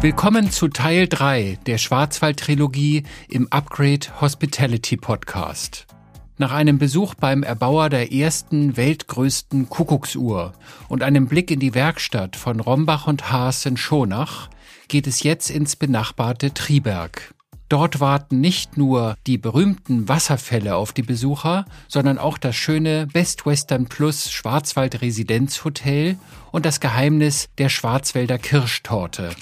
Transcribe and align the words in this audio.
Willkommen 0.00 0.52
zu 0.52 0.68
Teil 0.68 1.08
3 1.08 1.58
der 1.66 1.76
Schwarzwald-Trilogie 1.76 3.02
im 3.28 3.48
Upgrade 3.50 4.06
Hospitality 4.20 4.96
Podcast. 4.96 5.88
Nach 6.36 6.52
einem 6.52 6.78
Besuch 6.78 7.16
beim 7.16 7.42
Erbauer 7.42 7.88
der 7.88 8.12
ersten 8.12 8.76
weltgrößten 8.76 9.68
Kuckucksuhr 9.68 10.52
und 10.88 11.02
einem 11.02 11.26
Blick 11.26 11.50
in 11.50 11.58
die 11.58 11.74
Werkstatt 11.74 12.36
von 12.36 12.60
Rombach 12.60 13.08
und 13.08 13.32
Haas 13.32 13.66
in 13.66 13.76
Schonach 13.76 14.50
geht 14.86 15.08
es 15.08 15.24
jetzt 15.24 15.50
ins 15.50 15.74
benachbarte 15.74 16.54
Triberg. 16.54 17.34
Dort 17.68 17.98
warten 17.98 18.40
nicht 18.40 18.76
nur 18.76 19.16
die 19.26 19.36
berühmten 19.36 20.08
Wasserfälle 20.08 20.76
auf 20.76 20.92
die 20.92 21.02
Besucher, 21.02 21.64
sondern 21.88 22.18
auch 22.18 22.38
das 22.38 22.54
schöne 22.54 23.08
Best 23.08 23.46
Western 23.46 23.86
Plus 23.86 24.30
Schwarzwald 24.30 25.02
Residenzhotel 25.02 26.16
und 26.52 26.66
das 26.66 26.78
Geheimnis 26.78 27.48
der 27.58 27.68
Schwarzwälder 27.68 28.38
Kirschtorte. 28.38 29.34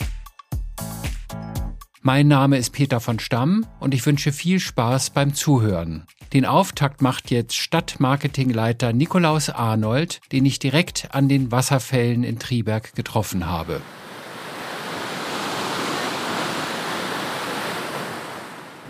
Mein 2.07 2.29
Name 2.29 2.57
ist 2.57 2.71
Peter 2.71 3.01
von 3.01 3.19
Stamm 3.19 3.67
und 3.81 3.93
ich 3.93 4.07
wünsche 4.07 4.31
viel 4.31 4.61
Spaß 4.61 5.11
beim 5.11 5.35
Zuhören. 5.35 6.05
Den 6.33 6.45
Auftakt 6.47 7.03
macht 7.03 7.33
jetzt 7.33 7.57
Stadtmarketingleiter 7.57 8.93
Nikolaus 8.93 9.51
Arnold, 9.51 10.21
den 10.31 10.47
ich 10.47 10.61
direkt 10.61 11.09
an 11.11 11.29
den 11.29 11.51
Wasserfällen 11.51 12.23
in 12.23 12.39
Triberg 12.39 12.95
getroffen 12.95 13.47
habe. 13.47 13.81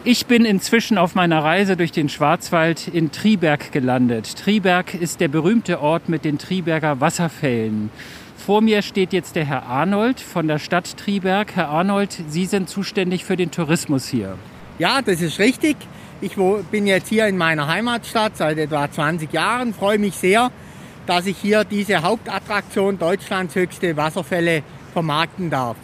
Ich 0.04 0.26
bin 0.26 0.44
inzwischen 0.44 0.98
auf 0.98 1.14
meiner 1.14 1.42
Reise 1.42 1.78
durch 1.78 1.92
den 1.92 2.10
Schwarzwald 2.10 2.86
in 2.86 3.12
Triberg 3.12 3.72
gelandet. 3.72 4.36
Triberg 4.36 4.92
ist 4.92 5.20
der 5.20 5.28
berühmte 5.28 5.80
Ort 5.80 6.10
mit 6.10 6.26
den 6.26 6.36
Triberger 6.36 7.00
Wasserfällen. 7.00 7.88
Vor 8.46 8.60
mir 8.60 8.82
steht 8.82 9.12
jetzt 9.12 9.34
der 9.34 9.44
Herr 9.44 9.64
Arnold 9.64 10.20
von 10.20 10.46
der 10.46 10.60
Stadt 10.60 10.96
Triberg. 10.96 11.56
Herr 11.56 11.68
Arnold, 11.68 12.16
Sie 12.28 12.46
sind 12.46 12.68
zuständig 12.68 13.24
für 13.24 13.36
den 13.36 13.50
Tourismus 13.50 14.06
hier. 14.06 14.38
Ja, 14.78 15.02
das 15.02 15.20
ist 15.20 15.40
richtig. 15.40 15.76
Ich 16.20 16.36
bin 16.70 16.86
jetzt 16.86 17.08
hier 17.08 17.26
in 17.26 17.36
meiner 17.36 17.66
Heimatstadt 17.66 18.36
seit 18.36 18.58
etwa 18.58 18.88
20 18.88 19.32
Jahren, 19.32 19.74
freue 19.74 19.98
mich 19.98 20.14
sehr, 20.14 20.52
dass 21.06 21.26
ich 21.26 21.36
hier 21.38 21.64
diese 21.64 22.02
Hauptattraktion 22.02 23.00
Deutschlands 23.00 23.56
höchste 23.56 23.96
Wasserfälle 23.96 24.62
vermarkten 24.92 25.50
darf. 25.50 25.76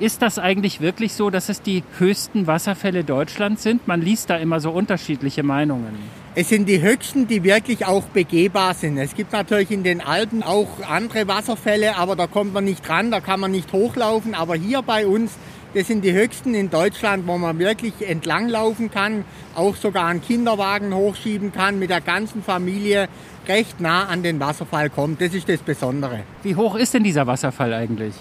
Ist 0.00 0.22
das 0.22 0.40
eigentlich 0.40 0.80
wirklich 0.80 1.12
so, 1.12 1.30
dass 1.30 1.48
es 1.48 1.62
die 1.62 1.84
höchsten 2.00 2.48
Wasserfälle 2.48 3.04
Deutschlands 3.04 3.62
sind? 3.62 3.86
Man 3.86 4.02
liest 4.02 4.28
da 4.28 4.38
immer 4.38 4.58
so 4.58 4.72
unterschiedliche 4.72 5.44
Meinungen. 5.44 5.96
Es 6.34 6.48
sind 6.48 6.66
die 6.66 6.80
höchsten, 6.80 7.26
die 7.26 7.44
wirklich 7.44 7.84
auch 7.84 8.04
begehbar 8.04 8.72
sind. 8.72 8.96
Es 8.96 9.14
gibt 9.14 9.34
natürlich 9.34 9.70
in 9.70 9.82
den 9.82 10.00
Alpen 10.00 10.42
auch 10.42 10.80
andere 10.88 11.28
Wasserfälle, 11.28 11.96
aber 11.96 12.16
da 12.16 12.26
kommt 12.26 12.54
man 12.54 12.64
nicht 12.64 12.88
ran, 12.88 13.10
da 13.10 13.20
kann 13.20 13.38
man 13.38 13.50
nicht 13.50 13.70
hochlaufen. 13.74 14.34
Aber 14.34 14.54
hier 14.54 14.80
bei 14.80 15.06
uns, 15.06 15.32
das 15.74 15.88
sind 15.88 16.02
die 16.02 16.12
höchsten 16.12 16.54
in 16.54 16.70
Deutschland, 16.70 17.26
wo 17.26 17.36
man 17.36 17.58
wirklich 17.58 17.92
entlanglaufen 18.00 18.90
kann, 18.90 19.26
auch 19.54 19.76
sogar 19.76 20.06
einen 20.06 20.22
Kinderwagen 20.22 20.94
hochschieben 20.94 21.52
kann, 21.52 21.78
mit 21.78 21.90
der 21.90 22.00
ganzen 22.00 22.42
Familie 22.42 23.10
recht 23.46 23.82
nah 23.82 24.06
an 24.06 24.22
den 24.22 24.40
Wasserfall 24.40 24.88
kommt. 24.88 25.20
Das 25.20 25.34
ist 25.34 25.50
das 25.50 25.60
Besondere. 25.60 26.20
Wie 26.44 26.56
hoch 26.56 26.76
ist 26.76 26.94
denn 26.94 27.04
dieser 27.04 27.26
Wasserfall 27.26 27.74
eigentlich? 27.74 28.14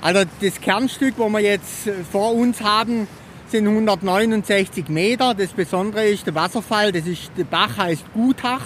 Also 0.00 0.22
das 0.40 0.60
Kernstück, 0.60 1.14
wo 1.16 1.28
wir 1.28 1.38
jetzt 1.38 1.88
vor 2.10 2.34
uns 2.34 2.60
haben, 2.60 3.06
sind 3.52 3.68
169 3.68 4.88
Meter. 4.88 5.34
Das 5.34 5.50
Besondere 5.50 6.06
ist 6.06 6.26
der 6.26 6.34
Wasserfall, 6.34 6.90
das 6.90 7.06
ist, 7.06 7.30
der 7.36 7.44
Bach 7.44 7.76
heißt 7.76 8.02
Gutach, 8.14 8.62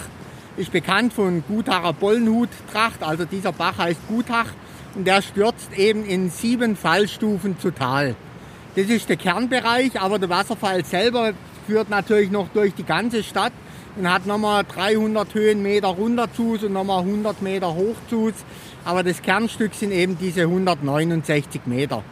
ist 0.55 0.71
bekannt 0.71 1.11
von 1.11 1.43
Gutacher 1.45 1.91
Bollnhuttracht, 1.91 3.03
also 3.03 3.25
dieser 3.25 3.51
Bach 3.51 3.77
heißt 3.77 3.99
Gutach 4.07 4.47
und 4.95 5.05
der 5.05 5.21
stürzt 5.21 5.77
eben 5.77 6.05
in 6.05 6.29
sieben 6.29 6.77
Fallstufen 6.77 7.59
zu 7.59 7.71
Tal. 7.71 8.15
Das 8.77 8.85
ist 8.87 9.09
der 9.09 9.17
Kernbereich, 9.17 9.99
aber 9.99 10.19
der 10.19 10.29
Wasserfall 10.29 10.85
selber 10.85 11.33
führt 11.67 11.89
natürlich 11.89 12.31
noch 12.31 12.47
durch 12.53 12.73
die 12.73 12.85
ganze 12.85 13.23
Stadt 13.23 13.51
und 13.97 14.09
hat 14.09 14.25
nochmal 14.25 14.63
300 14.63 15.33
Höhenmeter 15.33 15.89
runter 15.89 16.31
zu 16.33 16.57
und 16.63 16.71
nochmal 16.71 16.99
100 16.99 17.41
Meter 17.41 17.75
hoch 17.75 17.97
zu. 18.09 18.31
Aber 18.85 19.03
das 19.03 19.21
Kernstück 19.21 19.73
sind 19.73 19.91
eben 19.91 20.17
diese 20.17 20.43
169 20.43 21.61
Meter. 21.65 22.03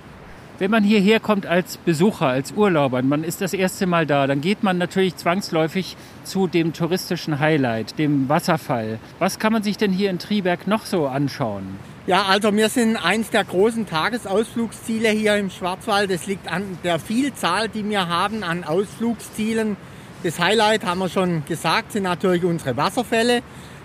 Wenn 0.58 0.72
man 0.72 0.86
hierher 0.86 1.20
kommt 1.20 1.46
als 1.46 1.76
Besucher, 1.76 2.28
als 2.28 2.54
Urlauber, 2.54 3.02
man 3.02 3.26
ist 3.26 3.42
das 3.42 3.54
erste 3.54 3.88
Mal 3.88 4.06
da, 4.06 4.26
dann 4.26 4.40
geht 4.40 4.64
man 4.64 4.78
natürlich 4.78 5.18
zwangsläufig 5.18 5.98
zu 6.24 6.48
dem 6.48 6.72
touristischen 6.72 7.40
Highlight, 7.40 8.00
dem 8.00 8.30
Wasserfall. 8.30 9.00
Was 9.20 9.38
kann 9.38 9.52
man 9.52 9.64
sich 9.64 9.76
denn 9.76 9.92
hier 9.92 10.10
in 10.10 10.18
Triberg 10.18 10.66
noch 10.66 10.86
so 10.86 11.08
anschauen? 11.08 11.78
Ja, 12.08 12.24
also 12.24 12.56
wir 12.56 12.70
sind 12.70 12.96
eins 12.96 13.32
der 13.32 13.44
großen 13.44 13.86
Tagesausflugsziele 13.86 15.10
hier 15.10 15.36
im 15.36 15.50
Schwarzwald. 15.50 16.10
Das 16.10 16.26
liegt 16.26 16.50
an 16.50 16.64
der 16.86 17.00
Vielzahl, 17.00 17.68
die 17.68 17.84
wir 17.90 18.08
haben 18.08 18.44
an 18.44 18.64
Ausflugszielen. 18.64 19.76
Das 20.24 20.40
Highlight, 20.40 20.86
haben 20.86 21.00
wir 21.00 21.10
schon 21.10 21.44
gesagt, 21.46 21.92
sind 21.92 22.04
natürlich 22.04 22.46
unsere 22.46 22.78
Wasserfälle. 22.78 23.42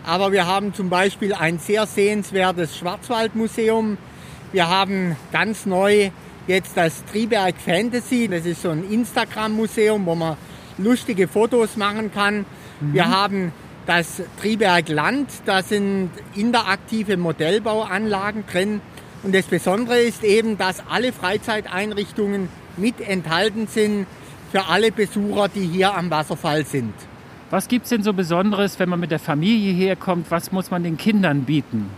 Aber 0.06 0.30
wir 0.30 0.46
haben 0.46 0.72
zum 0.72 0.88
Beispiel 0.88 1.34
ein 1.34 1.58
sehr 1.58 1.86
sehenswertes 1.86 2.78
Schwarzwaldmuseum. 2.78 3.98
Wir 4.52 4.68
haben 4.68 5.16
ganz 5.32 5.66
neu 5.66 6.10
jetzt 6.50 6.76
das 6.76 7.04
Triberg 7.06 7.54
Fantasy. 7.56 8.28
Das 8.28 8.44
ist 8.44 8.62
so 8.62 8.70
ein 8.70 8.84
Instagram-Museum, 8.90 10.04
wo 10.04 10.14
man 10.14 10.36
lustige 10.78 11.28
Fotos 11.28 11.76
machen 11.76 12.12
kann. 12.12 12.44
Mhm. 12.80 12.94
Wir 12.94 13.08
haben 13.08 13.52
das 13.86 14.22
Triberg 14.40 14.88
Land, 14.88 15.28
da 15.46 15.62
sind 15.62 16.10
interaktive 16.34 17.16
Modellbauanlagen 17.16 18.44
drin. 18.46 18.80
Und 19.22 19.34
das 19.34 19.46
Besondere 19.46 20.00
ist 20.00 20.24
eben, 20.24 20.58
dass 20.58 20.82
alle 20.88 21.12
Freizeiteinrichtungen 21.12 22.48
mit 22.76 23.00
enthalten 23.00 23.66
sind 23.66 24.06
für 24.50 24.66
alle 24.66 24.90
Besucher, 24.92 25.48
die 25.48 25.66
hier 25.66 25.94
am 25.94 26.10
Wasserfall 26.10 26.64
sind. 26.64 26.94
Was 27.50 27.68
gibt 27.68 27.84
es 27.84 27.90
denn 27.90 28.02
so 28.02 28.12
Besonderes, 28.12 28.78
wenn 28.78 28.88
man 28.88 29.00
mit 29.00 29.10
der 29.10 29.18
Familie 29.18 29.72
herkommt? 29.72 30.30
Was 30.30 30.52
muss 30.52 30.70
man 30.70 30.82
den 30.82 30.96
Kindern 30.96 31.42
bieten? 31.42 31.90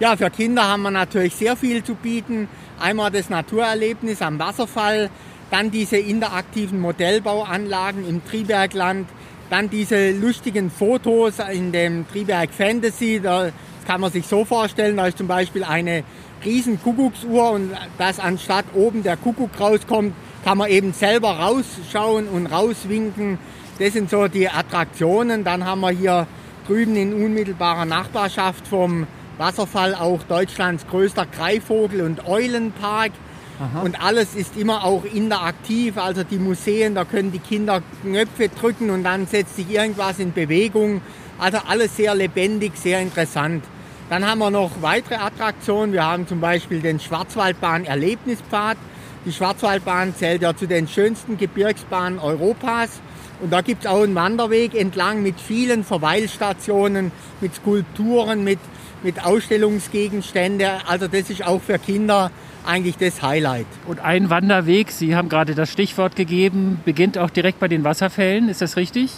Ja, 0.00 0.16
für 0.16 0.30
Kinder 0.30 0.66
haben 0.66 0.80
wir 0.80 0.90
natürlich 0.90 1.34
sehr 1.34 1.56
viel 1.56 1.84
zu 1.84 1.94
bieten. 1.94 2.48
Einmal 2.78 3.10
das 3.10 3.28
Naturerlebnis 3.28 4.22
am 4.22 4.38
Wasserfall, 4.38 5.10
dann 5.50 5.70
diese 5.70 5.98
interaktiven 5.98 6.80
Modellbauanlagen 6.80 8.08
im 8.08 8.24
Tribergland, 8.24 9.06
dann 9.50 9.68
diese 9.68 10.12
lustigen 10.12 10.70
Fotos 10.70 11.34
in 11.52 11.70
dem 11.70 12.08
Triberg 12.08 12.48
Fantasy. 12.50 13.20
Das 13.22 13.52
kann 13.86 14.00
man 14.00 14.10
sich 14.10 14.26
so 14.26 14.46
vorstellen, 14.46 14.96
da 14.96 15.06
ist 15.06 15.18
zum 15.18 15.26
Beispiel 15.26 15.64
eine 15.64 16.02
riesen 16.46 16.82
Kuckucksuhr 16.82 17.50
und 17.50 17.72
dass 17.98 18.18
anstatt 18.18 18.64
oben 18.72 19.02
der 19.02 19.18
Kuckuck 19.18 19.50
rauskommt, 19.60 20.14
kann 20.46 20.56
man 20.56 20.70
eben 20.70 20.94
selber 20.94 21.32
rausschauen 21.32 22.26
und 22.26 22.46
rauswinken. 22.46 23.38
Das 23.78 23.92
sind 23.92 24.08
so 24.08 24.28
die 24.28 24.48
Attraktionen. 24.48 25.44
Dann 25.44 25.66
haben 25.66 25.82
wir 25.82 25.90
hier 25.90 26.26
drüben 26.66 26.96
in 26.96 27.12
unmittelbarer 27.12 27.84
Nachbarschaft 27.84 28.66
vom 28.66 29.06
Wasserfall 29.40 29.94
auch 29.94 30.22
Deutschlands 30.22 30.86
größter 30.86 31.26
Greifvogel- 31.26 32.02
und 32.02 32.26
Eulenpark. 32.28 33.12
Aha. 33.58 33.80
Und 33.80 34.00
alles 34.00 34.34
ist 34.34 34.56
immer 34.56 34.84
auch 34.84 35.04
interaktiv. 35.04 35.96
Also 35.96 36.22
die 36.24 36.38
Museen, 36.38 36.94
da 36.94 37.04
können 37.04 37.32
die 37.32 37.38
Kinder 37.38 37.82
Knöpfe 38.02 38.48
drücken 38.48 38.90
und 38.90 39.02
dann 39.02 39.26
setzt 39.26 39.56
sich 39.56 39.70
irgendwas 39.70 40.18
in 40.18 40.32
Bewegung. 40.32 41.00
Also 41.38 41.58
alles 41.66 41.96
sehr 41.96 42.14
lebendig, 42.14 42.72
sehr 42.76 43.00
interessant. 43.00 43.64
Dann 44.10 44.26
haben 44.26 44.40
wir 44.40 44.50
noch 44.50 44.82
weitere 44.82 45.14
Attraktionen. 45.14 45.92
Wir 45.92 46.04
haben 46.04 46.28
zum 46.28 46.40
Beispiel 46.40 46.80
den 46.80 47.00
Schwarzwaldbahn 47.00 47.86
Erlebnispfad. 47.86 48.76
Die 49.24 49.32
Schwarzwaldbahn 49.32 50.14
zählt 50.14 50.42
ja 50.42 50.54
zu 50.54 50.66
den 50.66 50.86
schönsten 50.86 51.38
Gebirgsbahnen 51.38 52.18
Europas. 52.18 53.00
Und 53.40 53.52
da 53.52 53.62
gibt 53.62 53.84
es 53.84 53.90
auch 53.90 54.02
einen 54.02 54.14
Wanderweg 54.14 54.74
entlang 54.74 55.22
mit 55.22 55.40
vielen 55.40 55.82
Verweilstationen, 55.84 57.10
mit 57.40 57.54
Skulpturen, 57.54 58.44
mit 58.44 58.58
mit 59.02 59.24
Ausstellungsgegenständen. 59.24 60.68
Also 60.86 61.08
das 61.08 61.30
ist 61.30 61.44
auch 61.44 61.60
für 61.60 61.78
Kinder 61.78 62.30
eigentlich 62.66 62.96
das 62.96 63.22
Highlight. 63.22 63.66
Und 63.86 64.00
ein 64.00 64.30
Wanderweg, 64.30 64.90
Sie 64.90 65.16
haben 65.16 65.28
gerade 65.28 65.54
das 65.54 65.70
Stichwort 65.70 66.16
gegeben, 66.16 66.80
beginnt 66.84 67.18
auch 67.18 67.30
direkt 67.30 67.58
bei 67.58 67.68
den 67.68 67.84
Wasserfällen. 67.84 68.48
Ist 68.48 68.60
das 68.60 68.76
richtig? 68.76 69.12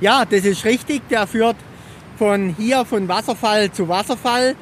Ja, 0.00 0.24
das 0.24 0.44
ist 0.44 0.64
richtig. 0.64 1.02
Der 1.08 1.26
führt 1.26 1.56
von 2.18 2.54
hier, 2.56 2.84
von 2.84 3.08
Wasserfall 3.08 3.72
zu 3.72 3.88
Wasserfall. 3.88 4.54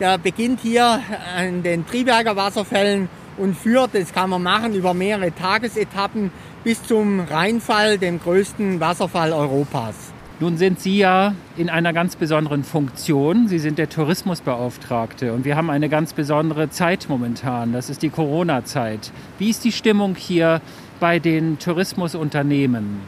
Der 0.00 0.18
beginnt 0.18 0.60
hier 0.60 1.00
an 1.36 1.62
den 1.62 1.86
Triberger 1.86 2.36
Wasserfällen 2.36 3.08
und 3.36 3.56
führt, 3.56 3.94
das 3.94 4.12
kann 4.12 4.30
man 4.30 4.42
machen, 4.42 4.74
über 4.74 4.94
mehrere 4.94 5.34
Tagesetappen 5.34 6.30
bis 6.64 6.82
zum 6.82 7.20
Rheinfall, 7.20 7.98
dem 7.98 8.20
größten 8.20 8.80
Wasserfall 8.80 9.32
Europas. 9.32 10.11
Nun 10.42 10.56
sind 10.56 10.80
Sie 10.80 10.98
ja 10.98 11.36
in 11.56 11.70
einer 11.70 11.92
ganz 11.92 12.16
besonderen 12.16 12.64
Funktion. 12.64 13.46
Sie 13.46 13.60
sind 13.60 13.78
der 13.78 13.88
Tourismusbeauftragte 13.88 15.32
und 15.32 15.44
wir 15.44 15.54
haben 15.54 15.70
eine 15.70 15.88
ganz 15.88 16.14
besondere 16.14 16.68
Zeit 16.68 17.06
momentan. 17.08 17.72
Das 17.72 17.88
ist 17.88 18.02
die 18.02 18.08
Corona-Zeit. 18.08 19.12
Wie 19.38 19.50
ist 19.50 19.62
die 19.62 19.70
Stimmung 19.70 20.16
hier 20.16 20.60
bei 20.98 21.20
den 21.20 21.60
Tourismusunternehmen? 21.60 23.02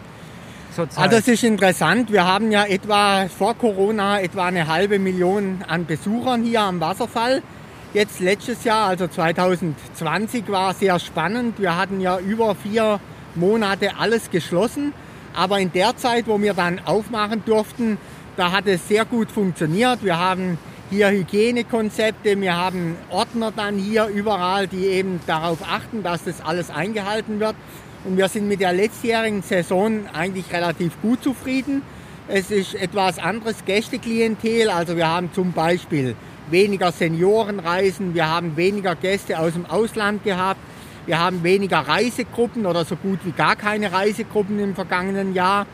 Zurzeit? 0.76 1.06
Also 1.06 1.16
es 1.16 1.26
ist 1.26 1.42
interessant. 1.42 2.12
Wir 2.12 2.24
haben 2.24 2.52
ja 2.52 2.66
etwa 2.66 3.26
vor 3.26 3.54
Corona 3.54 4.20
etwa 4.20 4.46
eine 4.46 4.68
halbe 4.68 5.00
Million 5.00 5.64
an 5.66 5.86
Besuchern 5.86 6.44
hier 6.44 6.60
am 6.60 6.78
Wasserfall. 6.78 7.42
Jetzt 7.94 8.20
letztes 8.20 8.62
Jahr, 8.62 8.86
also 8.86 9.08
2020, 9.08 10.48
war 10.50 10.72
sehr 10.72 11.00
spannend. 11.00 11.58
Wir 11.58 11.76
hatten 11.76 12.00
ja 12.00 12.16
über 12.20 12.54
vier 12.54 13.00
Monate 13.34 13.96
alles 13.98 14.30
geschlossen. 14.30 14.92
Aber 15.34 15.58
in 15.58 15.72
der 15.72 15.96
Zeit, 15.96 16.26
wo 16.28 16.40
wir 16.40 16.54
dann 16.54 16.80
aufmachen 16.84 17.42
durften, 17.44 17.98
da 18.36 18.52
hat 18.52 18.66
es 18.66 18.88
sehr 18.88 19.04
gut 19.04 19.30
funktioniert. 19.30 20.04
Wir 20.04 20.18
haben 20.18 20.58
hier 20.90 21.10
Hygienekonzepte, 21.10 22.40
wir 22.40 22.56
haben 22.56 22.96
Ordner 23.10 23.52
dann 23.54 23.76
hier 23.76 24.06
überall, 24.06 24.68
die 24.68 24.86
eben 24.86 25.20
darauf 25.26 25.58
achten, 25.68 26.02
dass 26.02 26.24
das 26.24 26.40
alles 26.40 26.70
eingehalten 26.70 27.40
wird. 27.40 27.56
Und 28.04 28.16
wir 28.16 28.28
sind 28.28 28.48
mit 28.48 28.60
der 28.60 28.72
letztjährigen 28.72 29.42
Saison 29.42 30.06
eigentlich 30.12 30.52
relativ 30.52 31.00
gut 31.02 31.22
zufrieden. 31.22 31.82
Es 32.28 32.50
ist 32.50 32.74
etwas 32.74 33.18
anderes 33.18 33.64
Gästeklientel, 33.64 34.70
also 34.70 34.96
wir 34.96 35.08
haben 35.08 35.30
zum 35.32 35.52
Beispiel 35.52 36.14
weniger 36.50 36.92
Seniorenreisen, 36.92 38.14
wir 38.14 38.28
haben 38.28 38.56
weniger 38.56 38.94
Gäste 38.94 39.38
aus 39.38 39.54
dem 39.54 39.66
Ausland 39.66 40.24
gehabt, 40.24 40.60
wir 41.06 41.18
haben 41.18 41.42
weniger 41.42 41.78
Reisegruppen 41.78 42.66
oder 42.66 42.84
so 42.84 42.96
gut 42.96 43.20
wie 43.24 43.32
gar 43.32 43.56
keine 43.56 43.92
Reisegruppen 43.92 44.58
im 44.58 44.74
vergangenen 44.74 45.34
Jahr. 45.34 45.66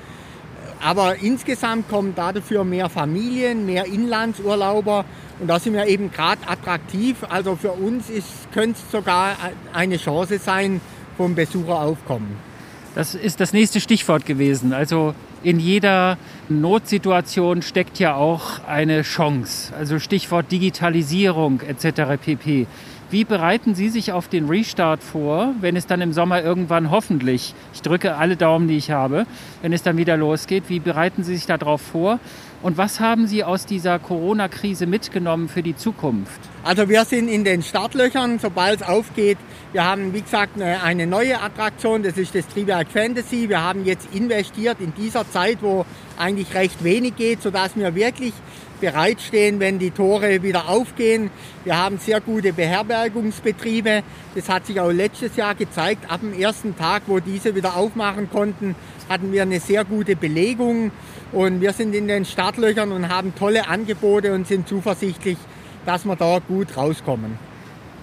Aber 0.82 1.17
insgesamt 1.17 1.88
kommen 1.88 2.15
dafür 2.15 2.65
mehr 2.65 2.88
Familien, 2.88 3.67
mehr 3.67 3.85
Inlandsurlauber 3.85 5.05
und 5.38 5.49
da 5.49 5.59
sind 5.59 5.75
wir 5.75 5.87
eben 5.87 6.11
gerade 6.11 6.41
attraktiv. 6.47 7.17
Also 7.29 7.56
für 7.56 7.73
uns 7.73 8.06
könnte 8.53 8.79
es 8.82 8.91
sogar 8.91 9.37
eine 9.73 9.99
Chance 9.99 10.38
sein 10.38 10.81
vom 11.17 11.35
Besucheraufkommen. 11.35 12.50
Das 12.94 13.15
ist 13.15 13.41
das 13.41 13.53
nächste 13.53 13.81
Stichwort 13.81 14.26
gewesen. 14.26 14.73
Also 14.73 15.15
in 15.43 15.61
jeder 15.61 16.19
Notsituation 16.49 17.62
steckt 17.62 17.99
ja 17.99 18.15
auch 18.15 18.65
eine 18.67 19.03
Chance. 19.03 19.73
Also 19.79 19.99
Stichwort 19.99 20.50
Digitalisierung 20.50 21.61
etc. 21.61 22.21
pp. 22.23 22.67
Wie 23.11 23.25
bereiten 23.25 23.75
Sie 23.75 23.89
sich 23.89 24.12
auf 24.12 24.29
den 24.29 24.47
Restart 24.47 25.03
vor, 25.03 25.53
wenn 25.61 25.75
es 25.75 25.89
dann 25.89 26.01
im 26.01 26.12
Sommer 26.12 26.45
irgendwann 26.45 26.93
hoffentlich, 26.93 27.57
ich 27.75 27.83
drücke 27.83 28.15
alle 28.15 28.37
Daumen, 28.37 28.69
die 28.69 28.77
ich 28.77 28.93
habe, 28.93 29.27
wenn 29.62 29.73
es 29.73 29.83
dann 29.83 29.97
wieder 29.97 30.17
losgeht, 30.17 30.65
wie 30.69 30.79
bereiten 30.79 31.25
Sie 31.25 31.35
sich 31.35 31.47
darauf 31.47 31.81
vor? 31.81 32.21
Und 32.62 32.79
was 32.79 33.01
haben 33.01 33.27
Sie 33.27 33.43
aus 33.43 33.67
dieser 33.67 33.99
Corona-Krise 33.99 34.87
mitgenommen 34.87 35.49
für 35.49 35.65
die 35.65 35.75
Zukunft? 35.75 36.39
Also 36.62 36.89
wir 36.89 37.05
sind 37.05 37.27
in 37.27 37.43
den 37.43 37.65
Startlöchern, 37.65 38.39
sobald 38.39 38.81
es 38.81 38.87
aufgeht. 38.87 39.39
Wir 39.73 39.85
haben, 39.85 40.15
wie 40.15 40.21
gesagt, 40.21 40.62
eine 40.62 41.09
neue 41.09 41.41
Attraktion, 41.41 42.05
das 42.05 42.17
ist 42.17 42.37
das 42.37 42.47
Triebwerk 42.47 42.93
Fantasy. 42.93 43.49
Wir 43.49 43.61
haben 43.61 43.85
jetzt 43.85 44.15
investiert 44.15 44.77
in 44.79 44.95
dieser 44.95 45.29
Zeit, 45.29 45.59
wo 45.62 45.85
eigentlich 46.17 46.55
recht 46.55 46.85
wenig 46.85 47.17
geht, 47.17 47.43
sodass 47.43 47.75
wir 47.75 47.93
wirklich 47.97 48.35
bereitstehen, 48.81 49.61
wenn 49.61 49.79
die 49.79 49.91
Tore 49.91 50.43
wieder 50.43 50.69
aufgehen. 50.69 51.31
Wir 51.65 51.79
haben 51.79 51.99
sehr 51.99 52.21
gute 52.21 52.53
Beherbergungsbetriebe. 52.53 54.03
Das 54.35 54.49
hat 54.49 54.67
sich 54.67 54.81
auch 54.81 54.91
letztes 54.91 55.37
Jahr 55.37 55.55
gezeigt. 55.55 56.11
Ab 56.11 56.21
dem 56.21 56.38
ersten 56.38 56.77
Tag, 56.77 57.03
wo 57.06 57.21
diese 57.21 57.55
wieder 57.55 57.77
aufmachen 57.77 58.31
konnten, 58.31 58.75
hatten 59.09 59.32
wir 59.32 59.43
eine 59.43 59.61
sehr 59.61 59.85
gute 59.85 60.17
Belegung. 60.17 60.91
Und 61.32 61.61
wir 61.61 61.73
sind 61.73 61.94
in 61.94 62.09
den 62.09 62.25
Startlöchern 62.25 62.91
und 62.93 63.09
haben 63.09 63.35
tolle 63.35 63.69
Angebote 63.69 64.32
und 64.35 64.47
sind 64.47 64.67
zuversichtlich, 64.67 65.38
dass 65.87 66.05
wir 66.05 66.17
da 66.17 66.41
gut 66.47 66.76
rauskommen. 66.76 67.38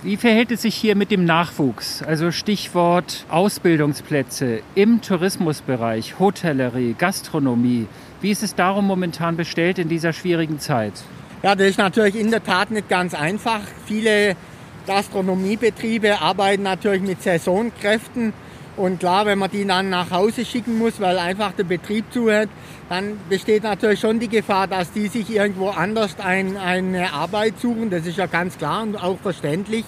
Wie 0.03 0.15
verhält 0.15 0.51
es 0.51 0.61
sich 0.61 0.75
hier 0.75 0.95
mit 0.95 1.09
dem 1.09 1.25
Nachwuchs? 1.25 2.03
Also 2.03 2.31
Stichwort 2.31 3.25
Ausbildungsplätze 3.29 4.61
im 4.75 5.01
Tourismusbereich, 5.01 6.19
Hotellerie, 6.19 6.95
Gastronomie. 6.95 7.87
Wie 8.19 8.31
ist 8.31 8.41
es 8.41 8.55
darum 8.55 8.87
momentan 8.87 9.37
bestellt 9.37 9.77
in 9.77 9.89
dieser 9.89 10.11
schwierigen 10.11 10.59
Zeit? 10.59 10.93
Ja, 11.43 11.53
das 11.53 11.67
ist 11.67 11.77
natürlich 11.77 12.15
in 12.15 12.31
der 12.31 12.43
Tat 12.43 12.71
nicht 12.71 12.89
ganz 12.89 13.13
einfach. 13.13 13.59
Viele 13.85 14.35
Gastronomiebetriebe 14.87 16.19
arbeiten 16.19 16.63
natürlich 16.63 17.03
mit 17.03 17.21
Saisonkräften. 17.21 18.33
Und 18.75 18.99
klar, 18.99 19.25
wenn 19.25 19.39
man 19.39 19.51
die 19.51 19.65
dann 19.65 19.89
nach 19.89 20.11
Hause 20.11 20.45
schicken 20.45 20.77
muss, 20.77 20.99
weil 20.99 21.17
einfach 21.19 21.51
der 21.51 21.63
Betrieb 21.63 22.05
zuhört, 22.11 22.49
dann 22.89 23.19
besteht 23.29 23.63
natürlich 23.63 23.99
schon 23.99 24.19
die 24.19 24.27
Gefahr, 24.27 24.67
dass 24.67 24.91
die 24.91 25.07
sich 25.07 25.29
irgendwo 25.29 25.69
anders 25.69 26.15
ein, 26.19 26.57
eine 26.57 27.13
Arbeit 27.13 27.59
suchen. 27.59 27.89
Das 27.89 28.05
ist 28.05 28.17
ja 28.17 28.27
ganz 28.27 28.57
klar 28.57 28.83
und 28.83 28.95
auch 28.95 29.19
verständlich. 29.19 29.85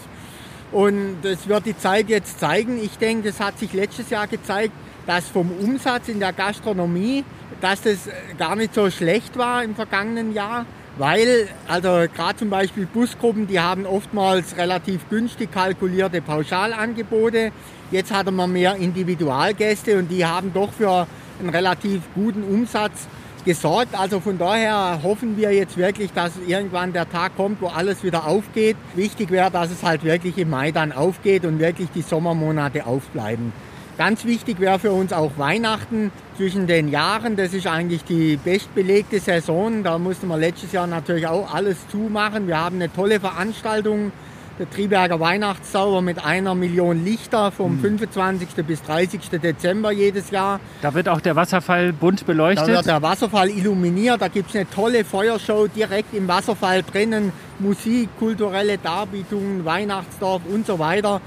Und 0.72 1.18
das 1.24 1.48
wird 1.48 1.66
die 1.66 1.78
Zeit 1.78 2.10
jetzt 2.10 2.40
zeigen. 2.40 2.80
Ich 2.82 2.98
denke, 2.98 3.30
das 3.30 3.40
hat 3.40 3.58
sich 3.58 3.74
letztes 3.74 4.10
Jahr 4.12 4.28
gezeigt, 4.28 4.74
dass 5.08 5.28
vom 5.28 5.52
Umsatz 5.52 6.10
in 6.10 6.20
der 6.20 6.34
Gastronomie, 6.34 7.24
dass 7.62 7.82
das 7.82 8.10
gar 8.38 8.56
nicht 8.56 8.74
so 8.74 8.90
schlecht 8.90 9.38
war 9.38 9.64
im 9.64 9.76
vergangenen 9.76 10.34
Jahr. 10.34 10.66
Weil, 10.98 11.48
also 11.68 12.06
gerade 12.14 12.36
zum 12.38 12.50
Beispiel 12.50 12.86
Busgruppen, 12.86 13.48
die 13.48 13.60
haben 13.60 13.86
oftmals 13.86 14.58
relativ 14.58 15.08
günstig 15.10 15.52
kalkulierte 15.52 16.22
Pauschalangebote. 16.22 17.52
Jetzt 17.92 18.14
hat 18.14 18.30
man 18.32 18.52
mehr 18.52 18.76
Individualgäste 18.76 19.98
und 19.98 20.10
die 20.10 20.26
haben 20.26 20.54
doch 20.54 20.74
für 20.74 21.08
einen 21.40 21.50
relativ 21.50 22.02
guten 22.16 22.44
Umsatz 22.44 23.08
gesorgt. 23.46 23.98
Also 23.98 24.20
von 24.20 24.38
daher 24.38 25.00
hoffen 25.02 25.38
wir 25.38 25.54
jetzt 25.54 25.78
wirklich, 25.78 26.12
dass 26.12 26.34
irgendwann 26.46 26.92
der 26.94 27.10
Tag 27.10 27.36
kommt, 27.38 27.62
wo 27.62 27.68
alles 27.68 28.04
wieder 28.04 28.28
aufgeht. 28.28 28.76
Wichtig 28.96 29.32
wäre, 29.32 29.50
dass 29.50 29.72
es 29.72 29.84
halt 29.84 30.04
wirklich 30.04 30.38
im 30.38 30.50
Mai 30.50 30.72
dann 30.72 30.92
aufgeht 30.92 31.46
und 31.46 31.60
wirklich 31.60 31.90
die 31.96 32.02
Sommermonate 32.02 32.86
aufbleiben. 32.86 33.54
Ganz 34.00 34.24
wichtig 34.24 34.62
wäre 34.62 34.80
für 34.80 34.94
uns 34.94 35.12
auch 35.12 35.34
Weihnachten 35.36 36.14
zwischen 36.38 36.68
den 36.68 36.88
Jahren. 36.88 37.36
Das 37.36 37.54
ist 37.54 37.68
eigentlich 37.68 38.06
die 38.06 38.38
bestbelegte 38.38 39.20
Saison. 39.20 39.84
Da 39.84 39.98
musste 39.98 40.26
man 40.26 40.40
letztes 40.40 40.72
Jahr 40.72 40.88
natürlich 40.88 41.28
auch 41.28 41.54
alles 41.54 41.86
zumachen. 41.90 42.48
Wir 42.48 42.58
haben 42.58 42.78
eine 42.78 42.90
tolle 42.94 43.20
Veranstaltung 43.20 44.14
der 44.58 44.70
Triberger 44.70 45.20
Weihnachtszauber 45.20 46.02
mit 46.02 46.24
einer 46.24 46.56
Million 46.56 47.04
Lichter 47.04 47.52
vom 47.52 47.76
mhm. 47.76 48.00
25. 48.00 48.66
bis 48.66 48.82
30. 48.84 49.20
Dezember 49.32 49.92
jedes 49.92 50.32
Jahr. 50.32 50.62
Da 50.82 50.94
wird 50.94 51.10
auch 51.10 51.20
der 51.20 51.36
Wasserfall 51.36 51.92
bunt 51.92 52.26
beleuchtet? 52.26 52.70
Da 52.70 52.72
wird 52.72 52.86
der 52.86 53.02
Wasserfall 53.02 53.50
illuminiert. 53.50 54.22
Da 54.22 54.30
gibt 54.30 54.52
es 54.52 54.56
eine 54.56 54.70
tolle 54.70 55.04
Feuershow 55.04 55.68
direkt 55.68 56.14
im 56.14 56.26
Wasserfall 56.30 56.84
drinnen. 56.84 57.34
Musik, 57.60 58.08
kulturelle 58.18 58.78
Darbietungen, 58.78 59.66
Weihnachtsdorf 59.66 60.44
und 60.50 60.66
so 60.66 60.80
weiter. 60.80 61.20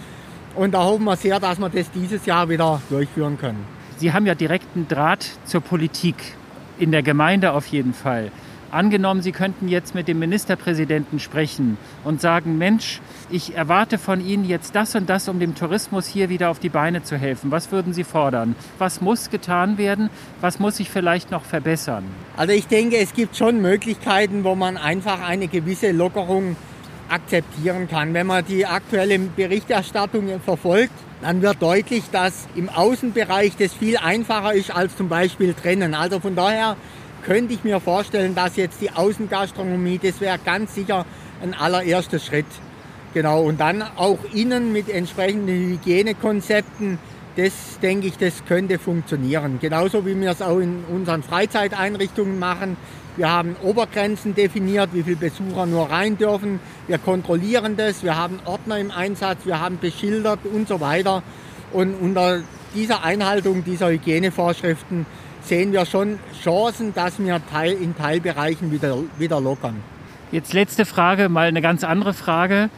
Und 0.55 0.75
da 0.75 0.85
hoffen 0.85 1.05
wir 1.05 1.17
sehr, 1.17 1.41
dass 1.41 1.59
wir 1.59 1.69
das 1.71 1.91
dieses 1.91 2.27
Jahr 2.27 2.49
wieder 2.49 2.81
durchführen 2.91 3.39
können. 3.39 3.65
Sie 3.97 4.13
haben 4.13 4.27
ja 4.27 4.35
direkten 4.35 4.87
Draht 4.89 5.27
zur 5.45 5.61
Politik, 5.61 6.17
in 6.79 6.91
der 6.91 7.03
Gemeinde 7.03 7.53
auf 7.53 7.67
jeden 7.67 7.95
Fall. 7.95 8.31
Angenommen, 8.73 9.21
Sie 9.21 9.33
könnten 9.33 9.69
jetzt 9.69 9.95
mit 9.95 10.09
dem 10.09 10.19
Ministerpräsidenten 10.19 11.21
sprechen 11.21 11.77
und 12.05 12.23
sagen, 12.23 12.57
Mensch, 12.57 13.03
ich 13.31 13.55
erwarte 13.55 13.99
von 13.99 14.25
Ihnen 14.25 14.47
jetzt 14.47 14.75
das 14.75 14.95
und 14.95 15.11
das, 15.11 15.29
um 15.29 15.39
dem 15.39 15.55
Tourismus 15.55 16.07
hier 16.07 16.31
wieder 16.31 16.49
auf 16.49 16.59
die 16.59 16.71
Beine 16.71 17.03
zu 17.03 17.19
helfen. 17.19 17.51
Was 17.51 17.71
würden 17.71 17.93
Sie 17.93 18.03
fordern? 18.03 18.57
Was 18.79 19.03
muss 19.03 19.29
getan 19.29 19.77
werden? 19.77 20.09
Was 20.41 20.59
muss 20.59 20.79
sich 20.79 20.89
vielleicht 20.89 21.31
noch 21.31 21.45
verbessern? 21.45 22.05
Also 22.37 22.55
ich 22.55 22.67
denke, 22.67 22.97
es 22.97 23.13
gibt 23.13 23.37
schon 23.37 23.61
Möglichkeiten, 23.61 24.43
wo 24.43 24.55
man 24.55 24.79
einfach 24.79 25.21
eine 25.21 25.49
gewisse 25.49 25.93
Lockerung 25.93 26.57
akzeptieren 27.13 27.89
kann. 27.89 28.15
Wenn 28.15 28.27
man 28.27 28.45
die 28.45 28.67
aktuelle 28.67 29.19
Berichterstattung 29.19 30.41
verfolgt, 30.41 30.93
dann 31.21 31.43
wird 31.43 31.61
deutlich, 31.61 32.05
dass 32.11 32.49
im 32.57 32.69
Außenbereich 32.69 33.57
das 33.57 33.73
viel 33.73 33.97
einfacher 33.97 34.55
ist 34.55 34.75
als 34.75 34.97
zum 34.97 35.09
Beispiel 35.09 35.55
drinnen. 35.55 35.95
Also 35.95 36.19
von 36.19 36.35
daher 36.35 36.77
könnte 37.25 37.55
ich 37.55 37.63
mir 37.63 37.81
vorstellen, 37.81 38.35
dass 38.35 38.57
jetzt 38.57 38.81
die 38.81 38.91
Außengastronomie, 38.91 40.01
das 40.03 40.21
wäre 40.21 40.39
ganz 40.45 40.75
sicher 40.75 41.07
ein 41.43 41.55
allererster 41.55 42.19
Schritt. 42.19 42.47
Genau, 43.15 43.43
und 43.43 43.61
dann 43.61 43.83
auch 43.83 44.19
innen 44.33 44.73
mit 44.73 44.89
entsprechenden 44.89 45.55
Hygienekonzepten, 45.55 46.99
das 47.37 47.53
denke 47.83 48.09
ich, 48.09 48.19
das 48.19 48.45
könnte 48.47 48.79
funktionieren. 48.79 49.59
Genauso 49.61 50.05
wie 50.05 50.19
wir 50.21 50.31
es 50.31 50.43
auch 50.43 50.59
in 50.59 50.85
unseren 50.91 51.23
Freizeiteinrichtungen 51.23 52.39
machen. 52.39 52.77
Wir 53.17 53.31
haben 53.31 53.57
Obergrenzen 53.63 54.35
definiert, 54.35 54.91
wie 54.95 55.03
viele 55.03 55.17
Besucher 55.17 55.67
nur 55.67 55.91
rein 55.91 56.17
dürfen. 56.17 56.61
Wir 56.87 56.99
kontrollieren 56.99 57.77
das, 57.77 58.03
wir 58.03 58.17
haben 58.17 58.41
Ordner 58.47 58.79
im 58.79 58.91
Einsatz, 58.91 59.45
wir 59.45 59.61
haben 59.61 59.79
beschildert 59.79 60.41
und 60.45 60.67
so 60.67 60.81
weiter. 60.81 61.23
Und 61.73 61.95
unter 61.95 62.41
dieser 62.75 63.05
Einhaltung 63.05 63.65
dieser 63.65 63.91
Hygienevorschriften 63.91 65.05
sehen 65.43 65.73
wir 65.73 65.85
schon 65.85 66.19
Chancen, 66.43 66.95
dass 66.95 67.19
wir 67.19 67.41
in 67.81 67.97
Teilbereichen 67.97 68.73
wieder, 68.73 68.97
wieder 69.19 69.41
lockern. 69.41 69.77
Jetzt 70.31 70.55
letzte 70.55 70.87
Frage, 70.87 71.29
mal 71.29 71.49
eine 71.49 71.61
ganz 71.61 71.85
andere 71.85 72.15
Frage. 72.15 72.71